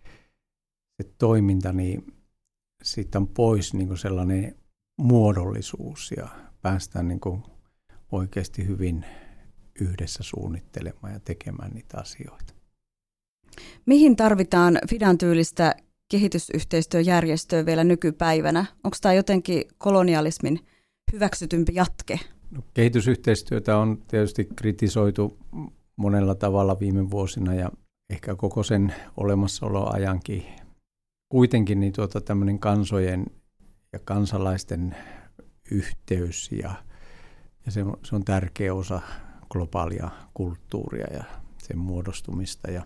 se 1.02 1.10
toiminta, 1.18 1.74
niin 1.74 2.14
siitä 2.84 3.20
on 3.20 3.28
pois 3.28 3.74
niin 3.74 3.98
sellainen 3.98 4.56
muodollisuus 5.02 6.14
ja 6.18 6.28
päästään 6.62 7.08
niin 7.08 7.20
kuin 7.20 7.44
oikeasti 8.12 8.68
hyvin 8.68 9.06
yhdessä 9.82 10.24
suunnittelemaan 10.24 11.14
ja 11.14 11.20
tekemään 11.20 11.72
niitä 11.72 11.98
asioita. 11.98 12.54
Mihin 13.86 14.16
tarvitaan 14.16 14.80
Fidan 14.90 15.18
tyylistä 15.18 15.76
kehitysyhteistyöjärjestöä 16.12 17.66
vielä 17.66 17.84
nykypäivänä? 17.84 18.66
Onko 18.84 18.98
tämä 19.02 19.14
jotenkin 19.14 19.64
kolonialismin 19.78 20.60
hyväksytympi 21.14 21.76
jatke? 21.76 22.20
No, 22.52 22.62
kehitysyhteistyötä 22.74 23.78
on 23.78 24.02
tietysti 24.08 24.48
kritisoitu 24.56 25.38
monella 25.96 26.36
tavalla 26.36 26.80
viime 26.80 27.12
vuosina 27.12 27.54
ja 27.54 27.72
ehkä 28.10 28.36
koko 28.36 28.64
sen 28.64 28.94
olemassaoloajankin. 29.18 30.46
Kuitenkin 31.30 31.80
niin 31.80 31.94
tuota, 31.94 32.22
tämmöinen 32.22 32.60
kansojen 32.60 33.26
ja 33.94 34.00
kansalaisten 34.00 34.96
yhteys 35.72 36.52
ja, 36.52 36.76
ja 37.66 37.72
se, 37.72 37.84
on, 37.84 37.98
se 38.04 38.16
on 38.16 38.26
tärkeä 38.26 38.74
osa 38.74 39.02
globaalia 39.50 40.10
kulttuuria 40.34 41.08
ja 41.14 41.24
sen 41.58 41.78
muodostumista. 41.78 42.72
Ja 42.72 42.84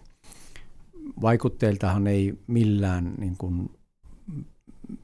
vaikutteiltahan 1.21 2.07
ei 2.07 2.39
millään 2.47 3.13
niin 3.17 3.37
kuin, 3.37 3.69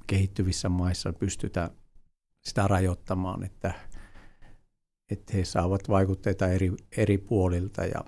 kehittyvissä 0.08 0.70
maissa 0.70 1.14
pystytä 1.14 1.70
sitä 2.44 2.68
rajoittamaan, 2.68 3.44
että, 3.44 3.74
että 5.12 5.34
he 5.34 5.46
saavat 5.46 5.90
vaikutteita 5.90 6.48
eri, 6.48 6.72
eri 6.98 7.18
puolilta 7.18 7.86
ja, 7.86 8.04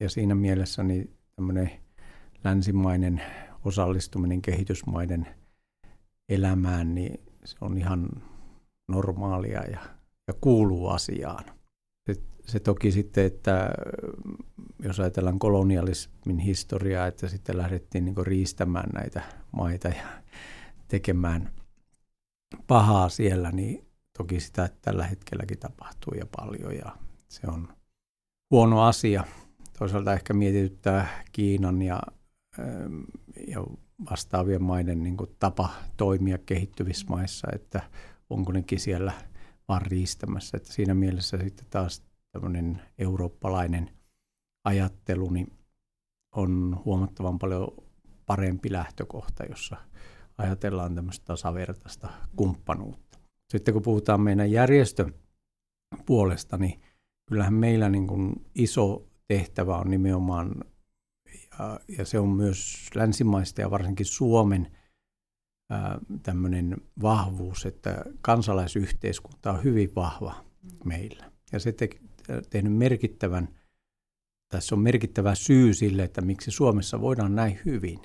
ja 0.00 0.10
siinä 0.10 0.34
mielessä 0.34 0.82
niin 0.82 1.16
tämmöinen 1.36 1.70
länsimainen 2.44 3.22
osallistuminen 3.64 4.42
kehitysmaiden 4.42 5.26
elämään, 6.28 6.94
niin 6.94 7.20
se 7.44 7.56
on 7.60 7.78
ihan 7.78 8.08
normaalia 8.88 9.62
ja, 9.64 9.80
ja 10.26 10.34
kuuluu 10.40 10.88
asiaan. 10.88 11.44
Se, 12.06 12.22
se 12.46 12.60
toki 12.60 12.92
sitten, 12.92 13.24
että 13.26 13.70
jos 14.82 15.00
ajatellaan 15.00 15.38
kolonialismin 15.38 16.38
historiaa, 16.38 17.06
että 17.06 17.28
sitten 17.28 17.58
lähdettiin 17.58 18.04
niin 18.04 18.26
riistämään 18.26 18.90
näitä 18.94 19.22
maita 19.52 19.88
ja 19.88 20.22
tekemään 20.88 21.52
pahaa 22.66 23.08
siellä, 23.08 23.52
niin 23.52 23.86
toki 24.18 24.40
sitä 24.40 24.70
tällä 24.82 25.06
hetkelläkin 25.06 25.58
tapahtuu 25.58 26.14
ja 26.14 26.26
paljon 26.36 26.76
ja 26.76 26.96
se 27.28 27.46
on 27.46 27.68
huono 28.50 28.82
asia. 28.82 29.24
Toisaalta 29.78 30.12
ehkä 30.12 30.34
mietityttää 30.34 31.24
Kiinan 31.32 31.82
ja, 31.82 32.02
ja 33.46 33.64
vastaavien 34.10 34.62
maiden 34.62 35.02
niin 35.02 35.16
kuin 35.16 35.30
tapa 35.38 35.70
toimia 35.96 36.38
kehittyvissä 36.38 37.06
maissa, 37.08 37.48
että 37.54 37.82
onko 38.30 38.52
nekin 38.52 38.80
siellä 38.80 39.12
vaan 39.68 39.82
riistämässä. 39.82 40.56
Että 40.56 40.72
siinä 40.72 40.94
mielessä 40.94 41.38
sitten 41.38 41.66
taas 41.70 42.02
tämmöinen 42.32 42.82
eurooppalainen 42.98 43.90
ajattelu 44.64 45.30
niin 45.30 45.52
on 46.36 46.80
huomattavan 46.84 47.38
paljon 47.38 47.68
parempi 48.26 48.72
lähtökohta, 48.72 49.44
jossa 49.44 49.76
ajatellaan 50.38 50.94
tämmöistä 50.94 51.24
tasavertaista 51.26 52.08
kumppanuutta. 52.36 53.18
Sitten 53.50 53.74
kun 53.74 53.82
puhutaan 53.82 54.20
meidän 54.20 54.50
järjestön 54.50 55.14
puolesta, 56.06 56.56
niin 56.56 56.80
kyllähän 57.28 57.54
meillä 57.54 57.88
niin 57.88 58.06
kuin 58.06 58.32
iso 58.54 59.06
tehtävä 59.28 59.76
on 59.76 59.90
nimenomaan, 59.90 60.64
ja, 61.98 62.04
se 62.04 62.18
on 62.18 62.28
myös 62.28 62.90
länsimaista 62.94 63.60
ja 63.60 63.70
varsinkin 63.70 64.06
Suomen 64.06 64.76
tämmöinen 66.22 66.76
vahvuus, 67.02 67.66
että 67.66 68.04
kansalaisyhteiskunta 68.20 69.52
on 69.52 69.64
hyvin 69.64 69.94
vahva 69.94 70.44
meillä. 70.84 71.32
Ja 71.52 71.58
se 71.58 71.72
te, 71.72 71.88
tehnyt 72.50 72.72
merkittävän, 72.72 73.48
tässä 74.48 74.74
on 74.74 74.80
merkittävä 74.80 75.34
syy 75.34 75.74
sille, 75.74 76.02
että 76.02 76.20
miksi 76.20 76.50
Suomessa 76.50 77.00
voidaan 77.00 77.34
näin 77.34 77.60
hyvin. 77.64 78.00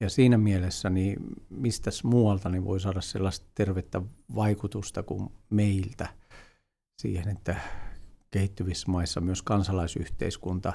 Ja 0.00 0.10
siinä 0.10 0.38
mielessä, 0.38 0.90
niin 0.90 1.16
mistä 1.50 1.90
muualta 2.04 2.48
niin 2.48 2.64
voi 2.64 2.80
saada 2.80 3.00
sellaista 3.00 3.46
tervettä 3.54 4.02
vaikutusta 4.34 5.02
kuin 5.02 5.28
meiltä 5.50 6.08
siihen, 6.98 7.28
että 7.28 7.60
kehittyvissä 8.30 8.90
maissa 8.90 9.20
myös 9.20 9.42
kansalaisyhteiskunta 9.42 10.72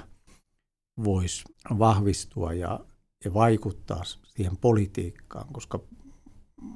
voisi 1.03 1.43
vahvistua 1.79 2.53
ja, 2.53 2.79
ja 3.25 3.33
vaikuttaa 3.33 4.03
siihen 4.03 4.57
politiikkaan, 4.57 5.53
koska 5.53 5.79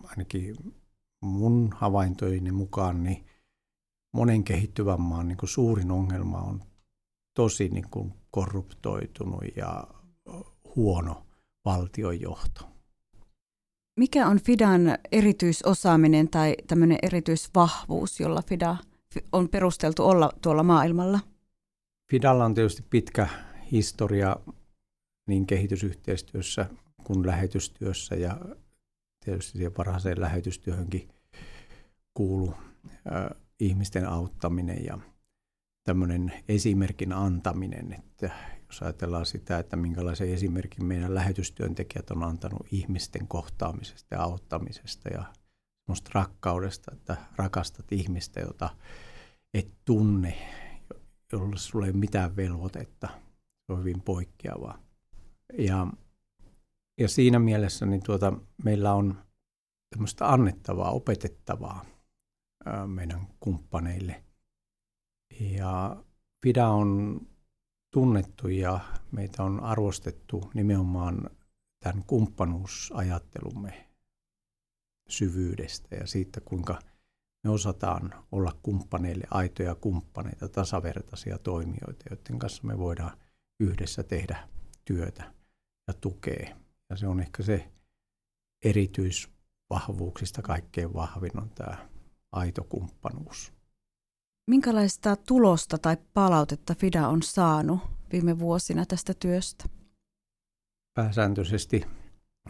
ainakin 0.03 0.55
mun 1.21 1.69
havaintojeni 1.75 2.51
mukaan 2.51 3.03
niin 3.03 3.25
monen 4.13 4.43
kehittyvän 4.43 5.01
maan 5.01 5.27
niin 5.27 5.38
kuin 5.38 5.49
suurin 5.49 5.91
ongelma 5.91 6.38
on 6.38 6.63
tosi 7.33 7.69
niin 7.69 7.89
kuin 7.91 8.13
korruptoitunut 8.31 9.43
ja 9.55 9.88
huono 10.75 11.25
valtiojohto. 11.65 12.61
Mikä 13.99 14.27
on 14.27 14.39
Fidan 14.39 14.81
erityisosaaminen 15.11 16.29
tai 16.29 16.55
tämmöinen 16.67 16.99
erityisvahvuus, 17.01 18.19
jolla 18.19 18.41
Fida 18.41 18.77
on 19.31 19.49
perusteltu 19.49 20.03
olla 20.03 20.31
tuolla 20.41 20.63
maailmalla? 20.63 21.19
Fidalla 22.11 22.45
on 22.45 22.53
tietysti 22.53 22.83
pitkä 22.89 23.27
historia 23.71 24.35
niin 25.27 25.47
kehitysyhteistyössä 25.47 26.69
kuin 27.03 27.27
lähetystyössä 27.27 28.15
ja 28.15 28.39
tietysti 29.25 29.57
siihen 29.57 29.73
parhaaseen 29.73 30.21
lähetystyöhönkin 30.21 31.09
kuuluu 32.13 32.53
ihmisten 33.59 34.09
auttaminen 34.09 34.85
ja 34.85 34.99
tämmöinen 35.83 36.33
esimerkin 36.47 37.13
antaminen, 37.13 37.93
että 37.93 38.29
jos 38.67 38.81
ajatellaan 38.81 39.25
sitä, 39.25 39.59
että 39.59 39.75
minkälaisen 39.75 40.33
esimerkin 40.33 40.85
meidän 40.85 41.15
lähetystyöntekijät 41.15 42.11
on 42.11 42.23
antanut 42.23 42.67
ihmisten 42.71 43.27
kohtaamisesta 43.27 44.15
ja 44.15 44.21
auttamisesta 44.21 45.09
ja 45.09 45.23
semmoista 45.81 46.11
rakkaudesta, 46.13 46.91
että 46.93 47.17
rakastat 47.35 47.91
ihmistä, 47.91 48.39
jota 48.39 48.69
et 49.53 49.71
tunne, 49.85 50.38
jolla 51.31 51.57
sulla 51.57 51.85
ei 51.85 51.91
ole 51.91 51.99
mitään 51.99 52.35
velvoitetta. 52.35 53.09
Se 53.69 53.73
on 53.73 53.79
hyvin 53.79 54.01
poikkeavaa. 54.01 54.79
Ja, 55.57 55.88
ja 56.97 57.09
siinä 57.09 57.39
mielessä 57.39 57.85
niin 57.85 58.03
tuota, 58.03 58.33
meillä 58.63 58.93
on 58.93 59.23
tämmöistä 59.89 60.31
annettavaa, 60.31 60.91
opetettavaa 60.91 61.85
meidän 62.88 63.27
kumppaneille. 63.39 64.23
Ja 65.39 66.03
FIDA 66.43 66.67
on 66.67 67.21
tunnettu 67.93 68.47
ja 68.47 68.79
meitä 69.11 69.43
on 69.43 69.59
arvostettu 69.59 70.51
nimenomaan 70.53 71.29
tämän 71.83 72.03
kumppanuusajattelumme 72.07 73.89
syvyydestä 75.09 75.96
ja 75.96 76.07
siitä, 76.07 76.41
kuinka 76.41 76.79
me 77.44 77.50
osataan 77.50 78.13
olla 78.31 78.51
kumppaneille 78.63 79.27
aitoja 79.31 79.75
kumppaneita, 79.75 80.50
tasavertaisia 80.50 81.37
toimijoita, 81.37 82.05
joiden 82.09 82.39
kanssa 82.39 82.67
me 82.67 82.77
voidaan 82.77 83.17
yhdessä 83.59 84.03
tehdä 84.03 84.48
työtä 84.85 85.33
ja 85.87 85.93
tukea. 85.93 86.55
Ja 86.89 86.98
se 86.98 87.07
on 87.07 87.19
ehkä 87.19 87.43
se 87.43 87.72
erityisvahvuuksista 88.65 90.41
kaikkein 90.41 90.93
vahvin 90.93 91.39
on 91.39 91.50
tämä 91.50 91.89
aito 92.31 92.63
kumppanuus. 92.63 93.53
Minkälaista 94.48 95.15
tulosta 95.15 95.77
tai 95.77 95.98
palautetta 96.13 96.75
FIDA 96.75 97.07
on 97.07 97.24
saanut 97.24 97.79
viime 98.11 98.39
vuosina 98.39 98.85
tästä 98.85 99.13
työstä? 99.13 99.65
Pääsääntöisesti 100.93 101.85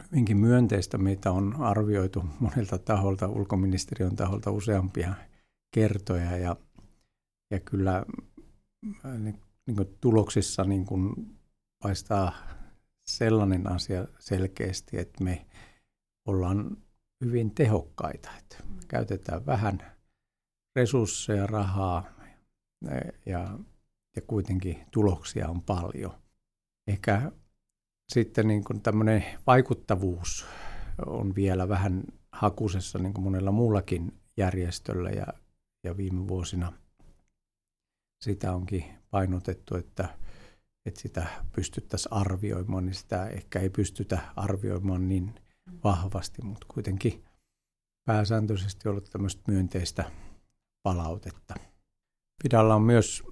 hyvinkin 0.08 0.38
myönteistä. 0.38 0.98
Meitä 0.98 1.32
on 1.32 1.56
arvioitu 1.56 2.24
monelta 2.40 2.78
taholta, 2.78 3.28
ulkoministeriön 3.28 4.16
taholta 4.16 4.52
useampia 4.52 5.14
kertoja 5.72 6.38
ja, 6.38 6.56
ja 7.52 7.60
kyllä 7.60 8.06
niin, 9.70 9.76
kuin 9.76 9.98
tuloksissa 10.02 10.64
niin 10.64 10.86
kuin 10.86 11.14
paistaa 11.84 12.34
sellainen 13.10 13.72
asia 13.72 14.08
selkeästi, 14.20 14.98
että 15.00 15.24
me 15.24 15.46
ollaan 16.28 16.78
hyvin 17.26 17.56
tehokkaita. 17.56 18.30
Että 18.38 18.58
käytetään 18.88 19.46
vähän 19.46 19.80
resursseja, 20.76 21.48
rahaa 21.48 22.04
ja, 23.26 23.60
ja 24.16 24.22
kuitenkin 24.28 24.86
tuloksia 24.92 25.50
on 25.50 25.62
paljon. 25.62 26.12
Ehkä 26.88 27.32
sitten 28.14 28.48
niin 28.48 28.64
kuin 28.64 28.82
tämmöinen 28.82 29.24
vaikuttavuus 29.48 30.46
on 31.06 31.36
vielä 31.36 31.70
vähän 31.70 32.04
hakusessa 32.32 33.00
niin 33.00 33.14
kuin 33.14 33.24
monella 33.24 33.52
muullakin 33.52 34.22
järjestöllä 34.38 35.10
ja, 35.10 35.28
ja 35.84 35.98
viime 35.98 36.28
vuosina 36.28 36.74
sitä 38.22 38.54
onkin 38.54 38.86
painotettu, 39.12 39.76
että, 39.76 40.10
että 40.86 41.02
sitä 41.02 41.28
pystyttäisiin 41.56 42.14
arvioimaan, 42.14 42.86
niin 42.86 42.96
sitä 42.96 43.28
ehkä 43.28 43.60
ei 43.60 43.70
pystytä 43.70 44.20
arvioimaan 44.36 45.10
niin 45.10 45.36
vahvasti, 45.84 46.42
mutta 46.42 46.66
kuitenkin 46.74 47.24
pääsääntöisesti 48.06 48.90
ollut 48.90 49.10
tämmöistä 49.10 49.42
myönteistä 49.48 50.12
palautetta. 50.84 51.56
Pidalla 52.44 52.76
on 52.76 52.82
myös 52.82 53.24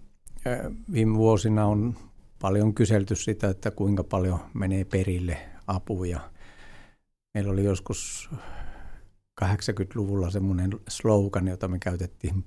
viime 0.91 1.17
vuosina 1.17 1.65
on 1.65 1.95
paljon 2.41 2.73
kyselty 2.73 3.15
sitä, 3.15 3.49
että 3.49 3.71
kuinka 3.71 4.03
paljon 4.03 4.39
menee 4.53 4.85
perille 4.85 5.37
apuja. 5.67 6.31
Meillä 7.33 7.51
oli 7.51 7.63
joskus 7.63 8.29
80-luvulla 9.43 10.29
semmoinen 10.29 10.71
slogan, 10.87 11.47
jota 11.47 11.67
me 11.67 11.79
käytettiin 11.79 12.45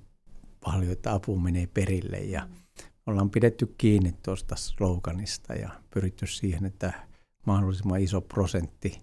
paljon, 0.63 0.91
että 0.91 1.13
apu 1.13 1.39
menee 1.39 1.67
perille 1.67 2.17
ja 2.17 2.47
ollaan 3.05 3.29
pidetty 3.29 3.75
kiinni 3.77 4.15
tuosta 4.25 4.55
sloganista 4.55 5.53
ja 5.53 5.69
pyritty 5.93 6.27
siihen, 6.27 6.65
että 6.65 7.07
mahdollisimman 7.45 8.01
iso 8.01 8.21
prosentti 8.21 9.01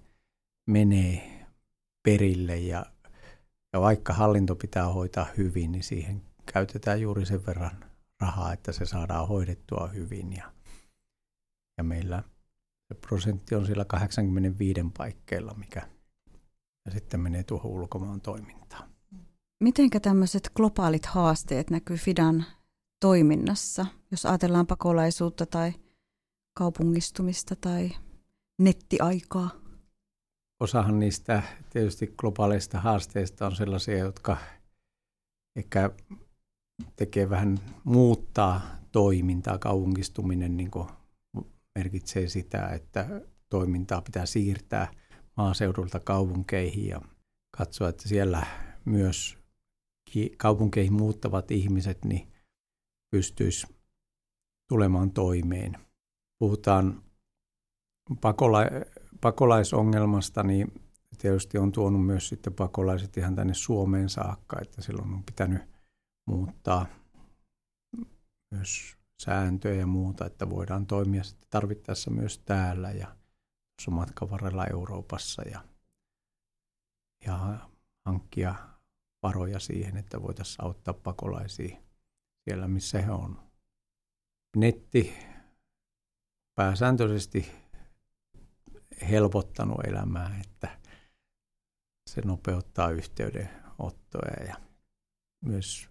menee 0.66 1.46
perille 2.02 2.56
ja, 2.56 2.86
ja 3.72 3.80
vaikka 3.80 4.12
hallinto 4.12 4.56
pitää 4.56 4.88
hoitaa 4.88 5.26
hyvin, 5.36 5.72
niin 5.72 5.84
siihen 5.84 6.22
käytetään 6.52 7.00
juuri 7.00 7.26
sen 7.26 7.46
verran 7.46 7.84
rahaa, 8.20 8.52
että 8.52 8.72
se 8.72 8.86
saadaan 8.86 9.28
hoidettua 9.28 9.86
hyvin 9.86 10.32
ja 10.32 10.52
ja 11.78 11.84
meillä 11.84 12.22
se 12.88 12.94
prosentti 12.94 13.54
on 13.54 13.66
siellä 13.66 13.84
85 13.84 14.80
paikkeilla, 14.98 15.54
mikä 15.54 15.88
ja 16.84 16.92
sitten 16.92 17.20
menee 17.20 17.42
tuohon 17.42 17.70
ulkomaan 17.70 18.20
toimintaan. 18.20 18.90
Mitenkä 19.60 20.00
tämmöiset 20.00 20.50
globaalit 20.54 21.06
haasteet 21.06 21.70
näkyy 21.70 21.96
Fidan 21.96 22.44
toiminnassa, 23.00 23.86
jos 24.10 24.26
ajatellaan 24.26 24.66
pakolaisuutta 24.66 25.46
tai 25.46 25.72
kaupungistumista 26.54 27.56
tai 27.56 27.90
nettiaikaa? 28.58 29.50
Osahan 30.60 30.98
niistä 30.98 31.42
tietysti 31.70 32.14
globaaleista 32.16 32.80
haasteista 32.80 33.46
on 33.46 33.56
sellaisia, 33.56 33.98
jotka 33.98 34.36
ehkä 35.56 35.90
tekee 36.96 37.30
vähän 37.30 37.58
muuttaa 37.84 38.60
toimintaa, 38.92 39.58
kaupungistuminen 39.58 40.56
niin 40.56 40.70
merkitsee 41.74 42.28
sitä, 42.28 42.68
että 42.68 43.20
toimintaa 43.48 44.02
pitää 44.02 44.26
siirtää 44.26 44.92
maaseudulta 45.36 46.00
kaupunkeihin 46.00 46.88
ja 46.88 47.00
katsoa, 47.56 47.88
että 47.88 48.08
siellä 48.08 48.46
myös 48.84 49.38
kaupunkeihin 50.36 50.92
muuttavat 50.92 51.50
ihmiset 51.50 52.04
niin 52.04 52.32
pystyisi 53.10 53.66
tulemaan 54.68 55.10
toimeen. 55.10 55.78
Puhutaan 56.38 57.02
pakola- 58.20 58.86
pakolaisongelmasta, 59.20 60.42
niin 60.42 60.72
tietysti 61.18 61.58
on 61.58 61.72
tuonut 61.72 62.06
myös 62.06 62.28
sitten 62.28 62.52
pakolaiset 62.52 63.16
ihan 63.16 63.34
tänne 63.34 63.54
Suomeen 63.54 64.08
saakka, 64.08 64.58
että 64.62 64.82
silloin 64.82 65.14
on 65.14 65.24
pitänyt 65.24 65.62
muuttaa 66.26 66.86
myös 68.50 68.96
sääntöjä 69.22 69.80
ja 69.80 69.86
muuta, 69.86 70.26
että 70.26 70.50
voidaan 70.50 70.86
toimia 70.86 71.24
sitten 71.24 71.48
tarvittaessa 71.50 72.10
myös 72.10 72.38
täällä. 72.38 72.90
Ja 72.90 73.16
matkan 73.90 74.30
varrella 74.30 74.66
Euroopassa 74.66 75.42
ja, 75.42 75.64
ja 77.26 77.58
hankkia 78.06 78.54
varoja 79.22 79.58
siihen, 79.58 79.96
että 79.96 80.22
voitaisiin 80.22 80.64
auttaa 80.64 80.94
pakolaisia 80.94 81.76
siellä, 82.44 82.68
missä 82.68 83.02
he 83.02 83.10
on. 83.10 83.42
Netti 84.56 85.14
pääsääntöisesti 86.54 87.52
helpottanut 89.10 89.84
elämää, 89.86 90.40
että 90.40 90.80
se 92.10 92.20
nopeuttaa 92.24 92.90
yhteydenottoja 92.90 94.44
ja 94.46 94.56
myös 95.44 95.88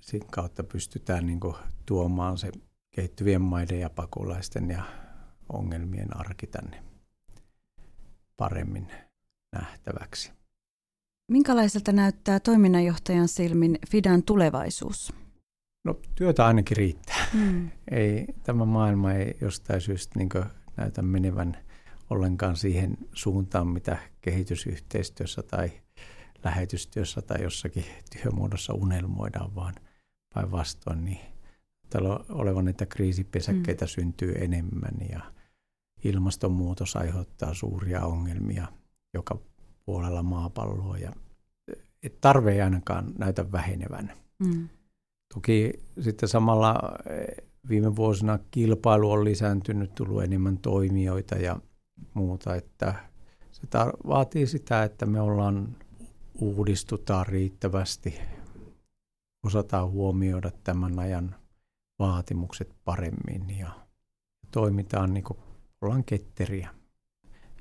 sen 0.00 0.26
kautta 0.26 0.64
pystytään 0.64 1.26
niin 1.26 1.40
tuomaan 1.86 2.38
se 2.38 2.52
kehittyvien 2.90 3.42
maiden 3.42 3.80
ja 3.80 3.90
pakolaisten 3.90 4.70
ja 4.70 4.84
ongelmien 5.48 6.16
arki 6.16 6.46
tänne 6.46 6.84
paremmin 8.36 8.92
nähtäväksi. 9.52 10.39
Minkälaiselta 11.30 11.92
näyttää 11.92 12.40
toiminnanjohtajan 12.40 13.28
silmin 13.28 13.78
Fidan 13.90 14.22
tulevaisuus? 14.22 15.12
No 15.84 15.94
työtä 16.14 16.46
ainakin 16.46 16.76
riittää. 16.76 17.26
Mm. 17.34 17.70
Ei, 17.90 18.26
tämä 18.42 18.64
maailma 18.64 19.12
ei 19.12 19.36
jostain 19.40 19.80
syystä 19.80 20.18
niin 20.18 20.28
näytä 20.76 21.02
menevän 21.02 21.56
ollenkaan 22.10 22.56
siihen 22.56 22.98
suuntaan, 23.12 23.66
mitä 23.66 23.98
kehitysyhteistyössä 24.20 25.42
tai 25.42 25.70
lähetystyössä 26.44 27.22
tai 27.22 27.42
jossakin 27.42 27.84
työmuodossa 28.12 28.72
unelmoidaan, 28.72 29.54
vaan 29.54 29.74
päinvastoin 30.34 31.04
niin 31.04 31.20
täällä 31.90 32.20
olevan, 32.28 32.68
että 32.68 32.86
kriisipesäkkeitä 32.86 33.84
mm. 33.84 33.88
syntyy 33.88 34.34
enemmän 34.38 34.94
ja 35.10 35.20
ilmastonmuutos 36.04 36.96
aiheuttaa 36.96 37.54
suuria 37.54 38.06
ongelmia 38.06 38.66
joka 39.14 39.38
puolella 39.90 40.22
maapalloa 40.22 40.98
ja 40.98 41.12
tarve 42.20 42.52
ei 42.52 42.60
ainakaan 42.60 43.12
näytä 43.18 43.52
vähenevän. 43.52 44.12
Mm. 44.38 44.68
Toki 45.34 45.72
sitten 46.00 46.28
samalla 46.28 46.98
eh, 47.06 47.46
viime 47.68 47.96
vuosina 47.96 48.38
kilpailu 48.50 49.10
on 49.10 49.24
lisääntynyt, 49.24 49.94
tullut 49.94 50.22
enemmän 50.22 50.58
toimijoita 50.58 51.34
ja 51.34 51.56
muuta, 52.14 52.54
että 52.54 52.94
se 53.50 53.62
tar- 53.62 54.08
vaatii 54.08 54.46
sitä, 54.46 54.84
että 54.84 55.06
me 55.06 55.20
ollaan 55.20 55.76
uudistutaan 56.40 57.26
riittävästi, 57.26 58.20
osataan 59.46 59.90
huomioida 59.90 60.50
tämän 60.64 60.98
ajan 60.98 61.36
vaatimukset 61.98 62.74
paremmin 62.84 63.58
ja 63.58 63.70
toimitaan 64.50 65.14
niin 65.14 65.24
kuin 65.24 65.38
ollaan 65.80 66.04
ketteriä. 66.04 66.79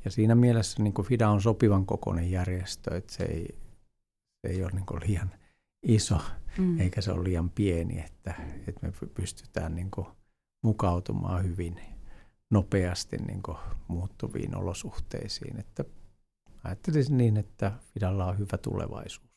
Ja 0.05 0.11
siinä 0.11 0.35
mielessä 0.35 0.83
niin 0.83 0.93
kuin 0.93 1.07
FIDA 1.07 1.29
on 1.29 1.41
sopivan 1.41 1.85
kokoinen 1.85 2.31
järjestö, 2.31 2.97
että 2.97 3.13
se 3.13 3.23
ei, 3.23 3.57
se 4.41 4.53
ei 4.53 4.63
ole 4.63 4.71
niin 4.71 4.85
kuin 4.85 5.01
liian 5.07 5.31
iso 5.83 6.21
mm. 6.57 6.79
eikä 6.79 7.01
se 7.01 7.11
ole 7.11 7.23
liian 7.23 7.49
pieni, 7.49 7.99
että, 7.99 8.33
että 8.67 8.87
me 8.87 8.93
pystytään 9.13 9.75
niin 9.75 9.91
kuin 9.91 10.07
mukautumaan 10.63 11.43
hyvin 11.43 11.79
nopeasti 12.49 13.17
niin 13.17 13.41
kuin 13.43 13.57
muuttuviin 13.87 14.55
olosuhteisiin. 14.55 15.59
Että 15.59 15.85
ajattelisin 16.63 17.17
niin, 17.17 17.37
että 17.37 17.71
Fidalla 17.93 18.25
on 18.25 18.39
hyvä 18.39 18.57
tulevaisuus. 18.57 19.29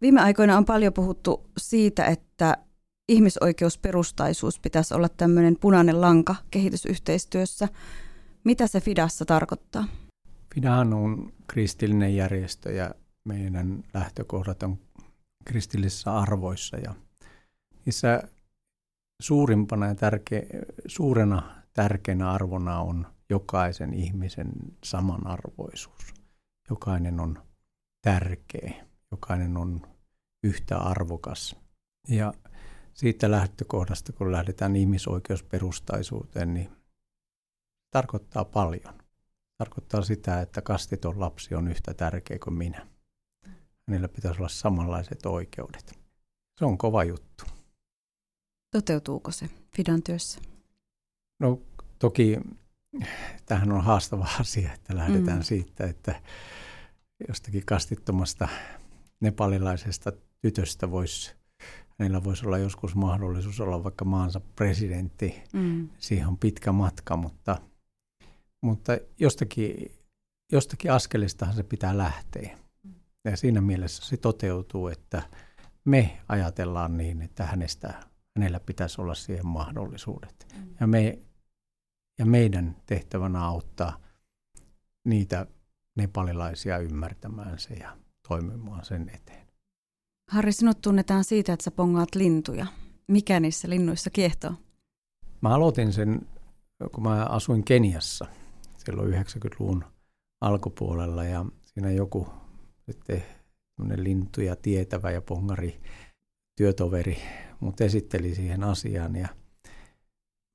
Viime 0.00 0.20
aikoina 0.20 0.56
on 0.56 0.64
paljon 0.64 0.92
puhuttu 0.92 1.50
siitä, 1.58 2.04
että 2.04 2.56
ihmisoikeusperustaisuus 3.08 4.60
pitäisi 4.60 4.94
olla 4.94 5.08
tämmöinen 5.08 5.56
punainen 5.60 6.00
lanka 6.00 6.34
kehitysyhteistyössä. 6.50 7.68
Mitä 8.46 8.66
se 8.66 8.80
Fidassa 8.80 9.24
tarkoittaa? 9.24 9.84
Fidahan 10.54 10.94
on 10.94 11.32
kristillinen 11.46 12.16
järjestö 12.16 12.72
ja 12.72 12.90
meidän 13.24 13.84
lähtökohdat 13.94 14.62
on 14.62 14.78
kristillisissä 15.44 16.16
arvoissa 16.16 16.76
ja 16.76 16.94
niissä 17.84 18.22
suurimpana 19.22 19.86
ja 19.86 19.94
tärke, 19.94 20.46
suurena 20.86 21.62
tärkeänä 21.74 22.30
arvona 22.30 22.80
on 22.80 23.06
jokaisen 23.30 23.94
ihmisen 23.94 24.52
samanarvoisuus. 24.84 26.14
Jokainen 26.70 27.20
on 27.20 27.42
tärkeä, 28.02 28.84
jokainen 29.10 29.56
on 29.56 29.86
yhtä 30.44 30.78
arvokas. 30.78 31.56
Ja 32.08 32.34
siitä 32.94 33.30
lähtökohdasta, 33.30 34.12
kun 34.12 34.32
lähdetään 34.32 34.76
ihmisoikeusperustaisuuteen, 34.76 36.54
niin 36.54 36.75
tarkoittaa 37.96 38.44
paljon. 38.44 38.94
Tarkoittaa 39.58 40.02
sitä, 40.02 40.40
että 40.40 40.62
kastiton 40.62 41.20
lapsi 41.20 41.54
on 41.54 41.68
yhtä 41.68 41.94
tärkeä 41.94 42.38
kuin 42.44 42.54
minä. 42.54 42.86
Hänellä 43.88 44.08
pitäisi 44.08 44.38
olla 44.38 44.48
samanlaiset 44.48 45.26
oikeudet. 45.26 45.98
Se 46.58 46.64
on 46.64 46.78
kova 46.78 47.04
juttu. 47.04 47.44
Toteutuuko 48.70 49.30
se 49.30 49.50
Fidan 49.76 50.02
työssä? 50.02 50.40
No 51.40 51.60
toki 51.98 52.40
tähän 53.46 53.72
on 53.72 53.84
haastava 53.84 54.28
asia, 54.40 54.72
että 54.72 54.96
lähdetään 54.96 55.38
mm. 55.38 55.44
siitä, 55.44 55.84
että 55.86 56.22
jostakin 57.28 57.62
kastittomasta 57.66 58.48
nepalilaisesta 59.20 60.12
tytöstä 60.40 60.90
voisi, 60.90 61.34
hänellä 61.98 62.24
voisi 62.24 62.46
olla 62.46 62.58
joskus 62.58 62.94
mahdollisuus 62.94 63.60
olla 63.60 63.84
vaikka 63.84 64.04
maansa 64.04 64.40
presidentti. 64.40 65.42
Mm. 65.52 65.88
Siihen 65.98 66.28
on 66.28 66.38
pitkä 66.38 66.72
matka, 66.72 67.16
mutta, 67.16 67.58
mutta 68.66 68.92
jostakin, 69.20 69.92
jostakin 70.52 70.92
askelistahan 70.92 71.54
se 71.54 71.62
pitää 71.62 71.98
lähteä. 71.98 72.58
Ja 73.24 73.36
siinä 73.36 73.60
mielessä 73.60 74.04
se 74.04 74.16
toteutuu, 74.16 74.88
että 74.88 75.22
me 75.84 76.20
ajatellaan 76.28 76.96
niin, 76.96 77.22
että 77.22 77.46
hänestä, 77.46 77.94
hänellä 78.36 78.60
pitäisi 78.60 79.00
olla 79.00 79.14
siihen 79.14 79.46
mahdollisuudet. 79.46 80.46
Mm. 80.56 80.74
Ja 80.80 80.86
me 80.86 81.18
ja 82.18 82.26
meidän 82.26 82.76
tehtävänä 82.86 83.44
auttaa 83.44 84.00
niitä 85.04 85.46
nepalilaisia 85.96 86.78
ymmärtämään 86.78 87.58
se 87.58 87.74
ja 87.74 87.96
toimimaan 88.28 88.84
sen 88.84 89.10
eteen. 89.14 89.46
Harri, 90.30 90.52
sinut 90.52 90.80
tunnetaan 90.80 91.24
siitä, 91.24 91.52
että 91.52 91.64
sä 91.64 91.70
pongaat 91.70 92.14
lintuja. 92.14 92.66
Mikä 93.08 93.40
niissä 93.40 93.70
linnuissa 93.70 94.10
kiehtoo? 94.10 94.52
Mä 95.40 95.54
aloitin 95.54 95.92
sen, 95.92 96.28
kun 96.92 97.02
mä 97.02 97.24
asuin 97.24 97.64
Keniassa 97.64 98.26
silloin 98.86 99.12
90-luvun 99.12 99.84
alkupuolella 100.40 101.24
ja 101.24 101.44
siinä 101.64 101.90
joku 101.90 102.28
sitten 102.86 103.24
lintuja 103.96 104.56
tietävä 104.56 105.10
ja 105.10 105.22
pongari 105.22 105.80
työtoveri 106.56 107.18
mut 107.60 107.80
esitteli 107.80 108.34
siihen 108.34 108.64
asiaan 108.64 109.16
ja– 109.16 109.28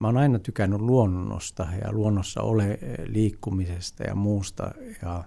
mä 0.02 0.08
oon 0.08 0.18
aina 0.18 0.40
tykännyt 0.40 0.82
luonnosta 0.82 1.68
ja 1.84 1.92
luonnossa 1.92 2.42
ole 2.42 2.80
liikkumisesta 3.06 4.04
ja 4.04 4.16
muusta. 4.16 4.72
Ja 5.02 5.24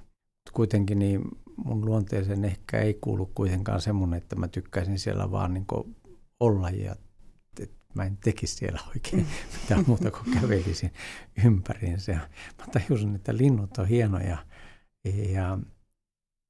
kuitenkin 0.53 0.99
niin 0.99 1.23
mun 1.57 1.87
luonteeseen 1.87 2.45
ehkä 2.45 2.81
ei 2.81 2.95
kuulu 2.95 3.31
kuitenkaan 3.35 3.81
semmoinen, 3.81 4.17
että 4.17 4.37
mä 4.37 4.49
tykkäisin 4.49 4.99
siellä 4.99 5.31
vaan 5.31 5.55
niin 5.55 5.67
olla 6.41 6.71
ja 6.71 6.97
mä 7.95 8.05
en 8.05 8.17
tekisi 8.17 8.55
siellä 8.55 8.81
oikein 8.89 9.23
mm. 9.23 9.29
mitään 9.61 9.85
muuta 9.87 10.11
kuin 10.11 10.41
kävelisin 10.41 10.93
ympäriinsä. 11.45 12.13
Mä 12.59 12.67
tajusin, 12.73 13.15
että 13.15 13.37
linnut 13.37 13.79
on 13.79 13.89
hienoja 13.89 14.39
ja, 15.05 15.59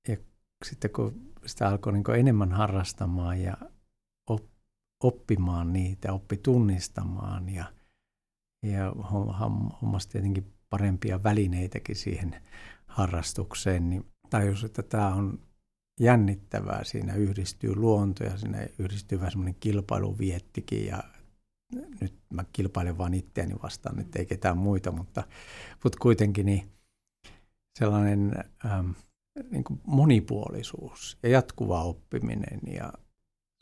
ja 0.08 0.16
sitten 0.64 0.90
kun 0.90 1.32
sitä 1.46 1.68
alkoi 1.68 1.92
niin 1.92 2.04
enemmän 2.18 2.52
harrastamaan 2.52 3.40
ja 3.40 3.56
oppimaan 5.02 5.72
niitä, 5.72 6.12
oppi 6.12 6.36
tunnistamaan 6.36 7.48
ja– 7.48 7.64
ja 8.64 8.92
hommasi 9.82 10.08
tietenkin 10.08 10.52
parempia 10.70 11.22
välineitäkin 11.22 11.96
siihen 11.96 12.36
harrastukseen, 12.86 13.90
niin 13.90 14.04
tajus, 14.30 14.64
että 14.64 14.82
tämä 14.82 15.14
on 15.14 15.38
jännittävää. 16.00 16.84
Siinä 16.84 17.14
yhdistyy 17.14 17.74
luonto 17.74 18.24
ja 18.24 18.36
siinä 18.36 18.66
yhdistyy 18.78 19.18
vähän 19.18 19.30
semmoinen 19.30 19.56
kilpailuviettikin 19.60 20.86
ja 20.86 21.02
nyt 22.00 22.14
mä 22.30 22.44
kilpailen 22.52 22.98
vaan 22.98 23.14
itseäni 23.14 23.54
vastaan, 23.62 24.00
että 24.00 24.18
ei 24.18 24.26
ketään 24.26 24.58
muita, 24.58 24.92
mutta, 24.92 25.22
mutta 25.84 25.98
kuitenkin 26.00 26.46
niin 26.46 26.72
sellainen 27.78 28.44
ähm, 28.64 28.90
niin 29.50 29.64
kuin 29.64 29.80
monipuolisuus 29.86 31.18
ja 31.22 31.28
jatkuva 31.28 31.82
oppiminen 31.82 32.60
ja 32.66 32.92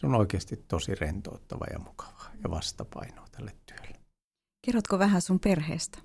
se 0.00 0.06
on 0.06 0.14
oikeasti 0.14 0.56
tosi 0.56 0.94
rentouttava 0.94 1.64
ja 1.72 1.78
mukava 1.78 2.24
ja 2.44 2.50
vastapainoa 2.50 3.26
tälle 3.32 3.56
työlle. 3.66 4.00
Kerrotko 4.66 4.98
vähän 4.98 5.22
sun 5.22 5.40
perheestä? 5.40 5.98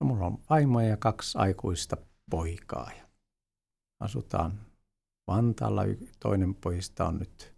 No, 0.00 0.06
mulla 0.06 0.26
on 0.26 0.38
vaimo 0.50 0.80
ja 0.80 0.96
kaksi 0.96 1.38
aikuista 1.38 1.96
poikaa. 2.30 2.90
Ja 2.98 3.06
asutaan 4.00 4.60
Vantaalla. 5.26 5.82
Toinen 6.20 6.54
pojista 6.54 7.08
on 7.08 7.18
nyt 7.18 7.54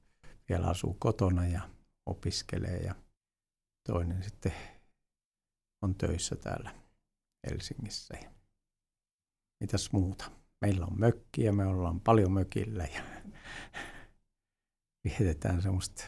vielä 0.48 0.66
asuu 0.66 0.96
kotona 0.98 1.46
ja 1.46 1.60
opiskelee 2.06 2.76
ja 2.76 2.94
toinen 3.86 4.22
sitten 4.22 4.52
on 5.82 5.94
töissä 5.94 6.36
täällä 6.36 6.74
Helsingissä. 7.50 8.14
mitäs 9.60 9.92
muuta. 9.92 10.30
Meillä 10.60 10.86
on 10.86 11.00
mökki 11.00 11.44
ja 11.44 11.52
me 11.52 11.66
ollaan 11.66 12.00
paljon 12.00 12.32
mökillä 12.32 12.84
ja 12.84 13.02
vietetään 15.04 15.62
semmoista 15.62 16.04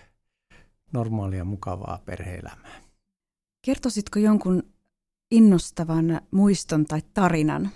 normaalia, 0.92 1.44
mukavaa 1.44 2.02
perheelämää. 2.04 2.80
Kertoisitko 3.66 4.18
jonkun 4.18 4.62
innostavan 5.30 6.20
muiston 6.30 6.84
tai 6.84 7.02
tarinan, 7.14 7.70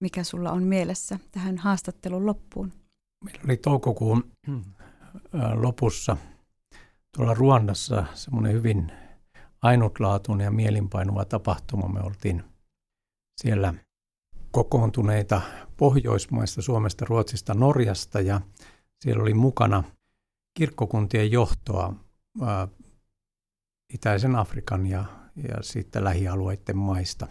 mikä 0.00 0.24
sulla 0.24 0.52
on 0.52 0.62
mielessä 0.62 1.18
tähän 1.30 1.58
haastattelun 1.58 2.26
loppuun? 2.26 2.72
Meillä 3.24 3.40
oli 3.44 3.56
toukokuun 3.56 4.32
lopussa 5.54 6.16
tuolla 7.16 7.34
Ruandassa 7.34 8.06
semmoinen 8.14 8.52
hyvin 8.52 8.92
ainutlaatuinen 9.62 10.44
ja 10.44 10.50
mielinpainuva 10.50 11.24
tapahtuma. 11.24 11.88
Me 11.88 12.00
oltiin 12.00 12.44
siellä 13.40 13.74
kokoontuneita 14.50 15.40
Pohjoismaista, 15.76 16.62
Suomesta, 16.62 17.04
Ruotsista, 17.08 17.54
Norjasta 17.54 18.20
ja 18.20 18.40
siellä 19.00 19.22
oli 19.22 19.34
mukana 19.34 19.84
kirkkokuntien 20.54 21.30
johtoa 21.30 21.94
ää, 22.42 22.68
Itäisen 23.94 24.36
Afrikan 24.36 24.86
ja, 24.86 25.04
ja 25.48 25.62
sitten 25.62 26.04
lähialueiden 26.04 26.76
maista. 26.76 27.26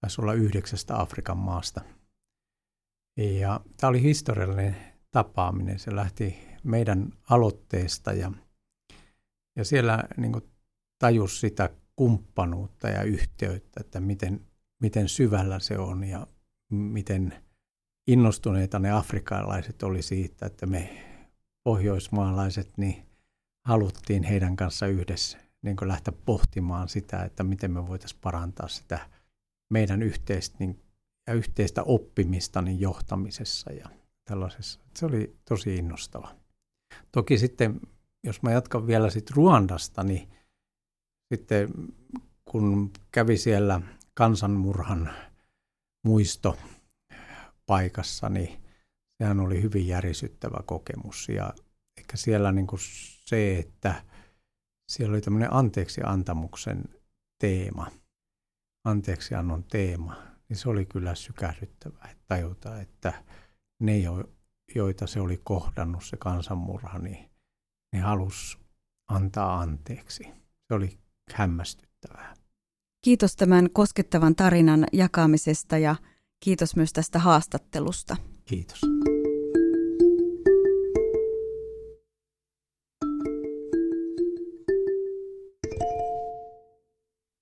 Taisi 0.00 0.20
olla 0.20 0.32
yhdeksästä 0.32 1.00
Afrikan 1.00 1.36
maasta. 1.36 1.80
Ja 3.16 3.60
tämä 3.76 3.88
oli 3.88 4.02
historiallinen 4.02 4.76
tapaaminen. 5.10 5.78
Se 5.78 5.96
lähti 5.96 6.38
meidän 6.62 7.12
aloitteesta 7.30 8.12
ja, 8.12 8.32
ja 9.56 9.64
siellä 9.64 10.04
niin 10.16 10.32
kuin 10.32 10.53
tajus 10.98 11.40
sitä 11.40 11.70
kumppanuutta 11.96 12.88
ja 12.88 13.02
yhteyttä, 13.02 13.80
että 13.80 14.00
miten, 14.00 14.40
miten 14.80 15.08
syvällä 15.08 15.58
se 15.58 15.78
on 15.78 16.04
ja 16.04 16.26
miten 16.70 17.34
innostuneita 18.06 18.78
ne 18.78 18.90
afrikkalaiset 18.90 19.82
oli 19.82 20.02
siitä, 20.02 20.46
että 20.46 20.66
me 20.66 21.04
pohjoismaalaiset 21.64 22.78
niin 22.78 23.06
haluttiin 23.64 24.22
heidän 24.22 24.56
kanssa 24.56 24.86
yhdessä 24.86 25.38
niin 25.62 25.76
lähteä 25.82 26.14
pohtimaan 26.24 26.88
sitä, 26.88 27.22
että 27.22 27.44
miten 27.44 27.70
me 27.70 27.88
voitaisiin 27.88 28.20
parantaa 28.20 28.68
sitä 28.68 29.08
meidän 29.70 30.02
yhteistä, 30.02 30.56
niin, 30.58 30.80
ja 31.26 31.34
yhteistä 31.34 31.82
oppimista 31.82 32.62
niin 32.62 32.80
johtamisessa 32.80 33.72
ja 33.72 33.88
tällaisessa. 34.24 34.80
Se 34.96 35.06
oli 35.06 35.36
tosi 35.44 35.76
innostava. 35.76 36.34
Toki 37.12 37.38
sitten, 37.38 37.80
jos 38.24 38.42
mä 38.42 38.52
jatkan 38.52 38.86
vielä 38.86 39.10
sitten 39.10 39.36
Ruandasta, 39.36 40.04
niin 40.04 40.28
sitten 41.32 41.68
kun 42.44 42.92
kävi 43.12 43.36
siellä 43.36 43.80
kansanmurhan 44.14 45.12
muisto 46.04 46.58
paikassa, 47.66 48.28
niin 48.28 48.60
sehän 49.18 49.40
oli 49.40 49.62
hyvin 49.62 49.88
järisyttävä 49.88 50.58
kokemus. 50.66 51.28
Ja 51.28 51.54
ehkä 51.98 52.16
siellä 52.16 52.52
niin 52.52 52.66
kuin 52.66 52.80
se, 53.24 53.58
että 53.58 54.04
siellä 54.88 55.12
oli 55.12 55.20
tämmöinen 55.20 55.52
anteeksi 55.52 56.00
antamuksen 56.04 56.84
teema, 57.40 57.90
anteeksiannon 58.84 59.64
teema, 59.64 60.16
niin 60.48 60.56
se 60.56 60.68
oli 60.68 60.86
kyllä 60.86 61.14
sykähdyttävää, 61.14 62.08
että 62.10 62.24
tajuta, 62.26 62.80
että 62.80 63.24
ne, 63.80 63.92
joita 64.74 65.06
se 65.06 65.20
oli 65.20 65.40
kohdannut, 65.44 66.04
se 66.04 66.16
kansanmurha, 66.16 66.98
niin 66.98 67.30
ne 67.92 68.00
halusi 68.00 68.58
antaa 69.08 69.60
anteeksi. 69.60 70.24
Se 70.68 70.74
oli 70.74 70.98
hämmästyttävää. 71.32 72.34
Kiitos 73.04 73.36
tämän 73.36 73.70
koskettavan 73.70 74.34
tarinan 74.34 74.86
jakamisesta 74.92 75.78
ja 75.78 75.96
kiitos 76.40 76.76
myös 76.76 76.92
tästä 76.92 77.18
haastattelusta. 77.18 78.16
Kiitos. 78.44 78.80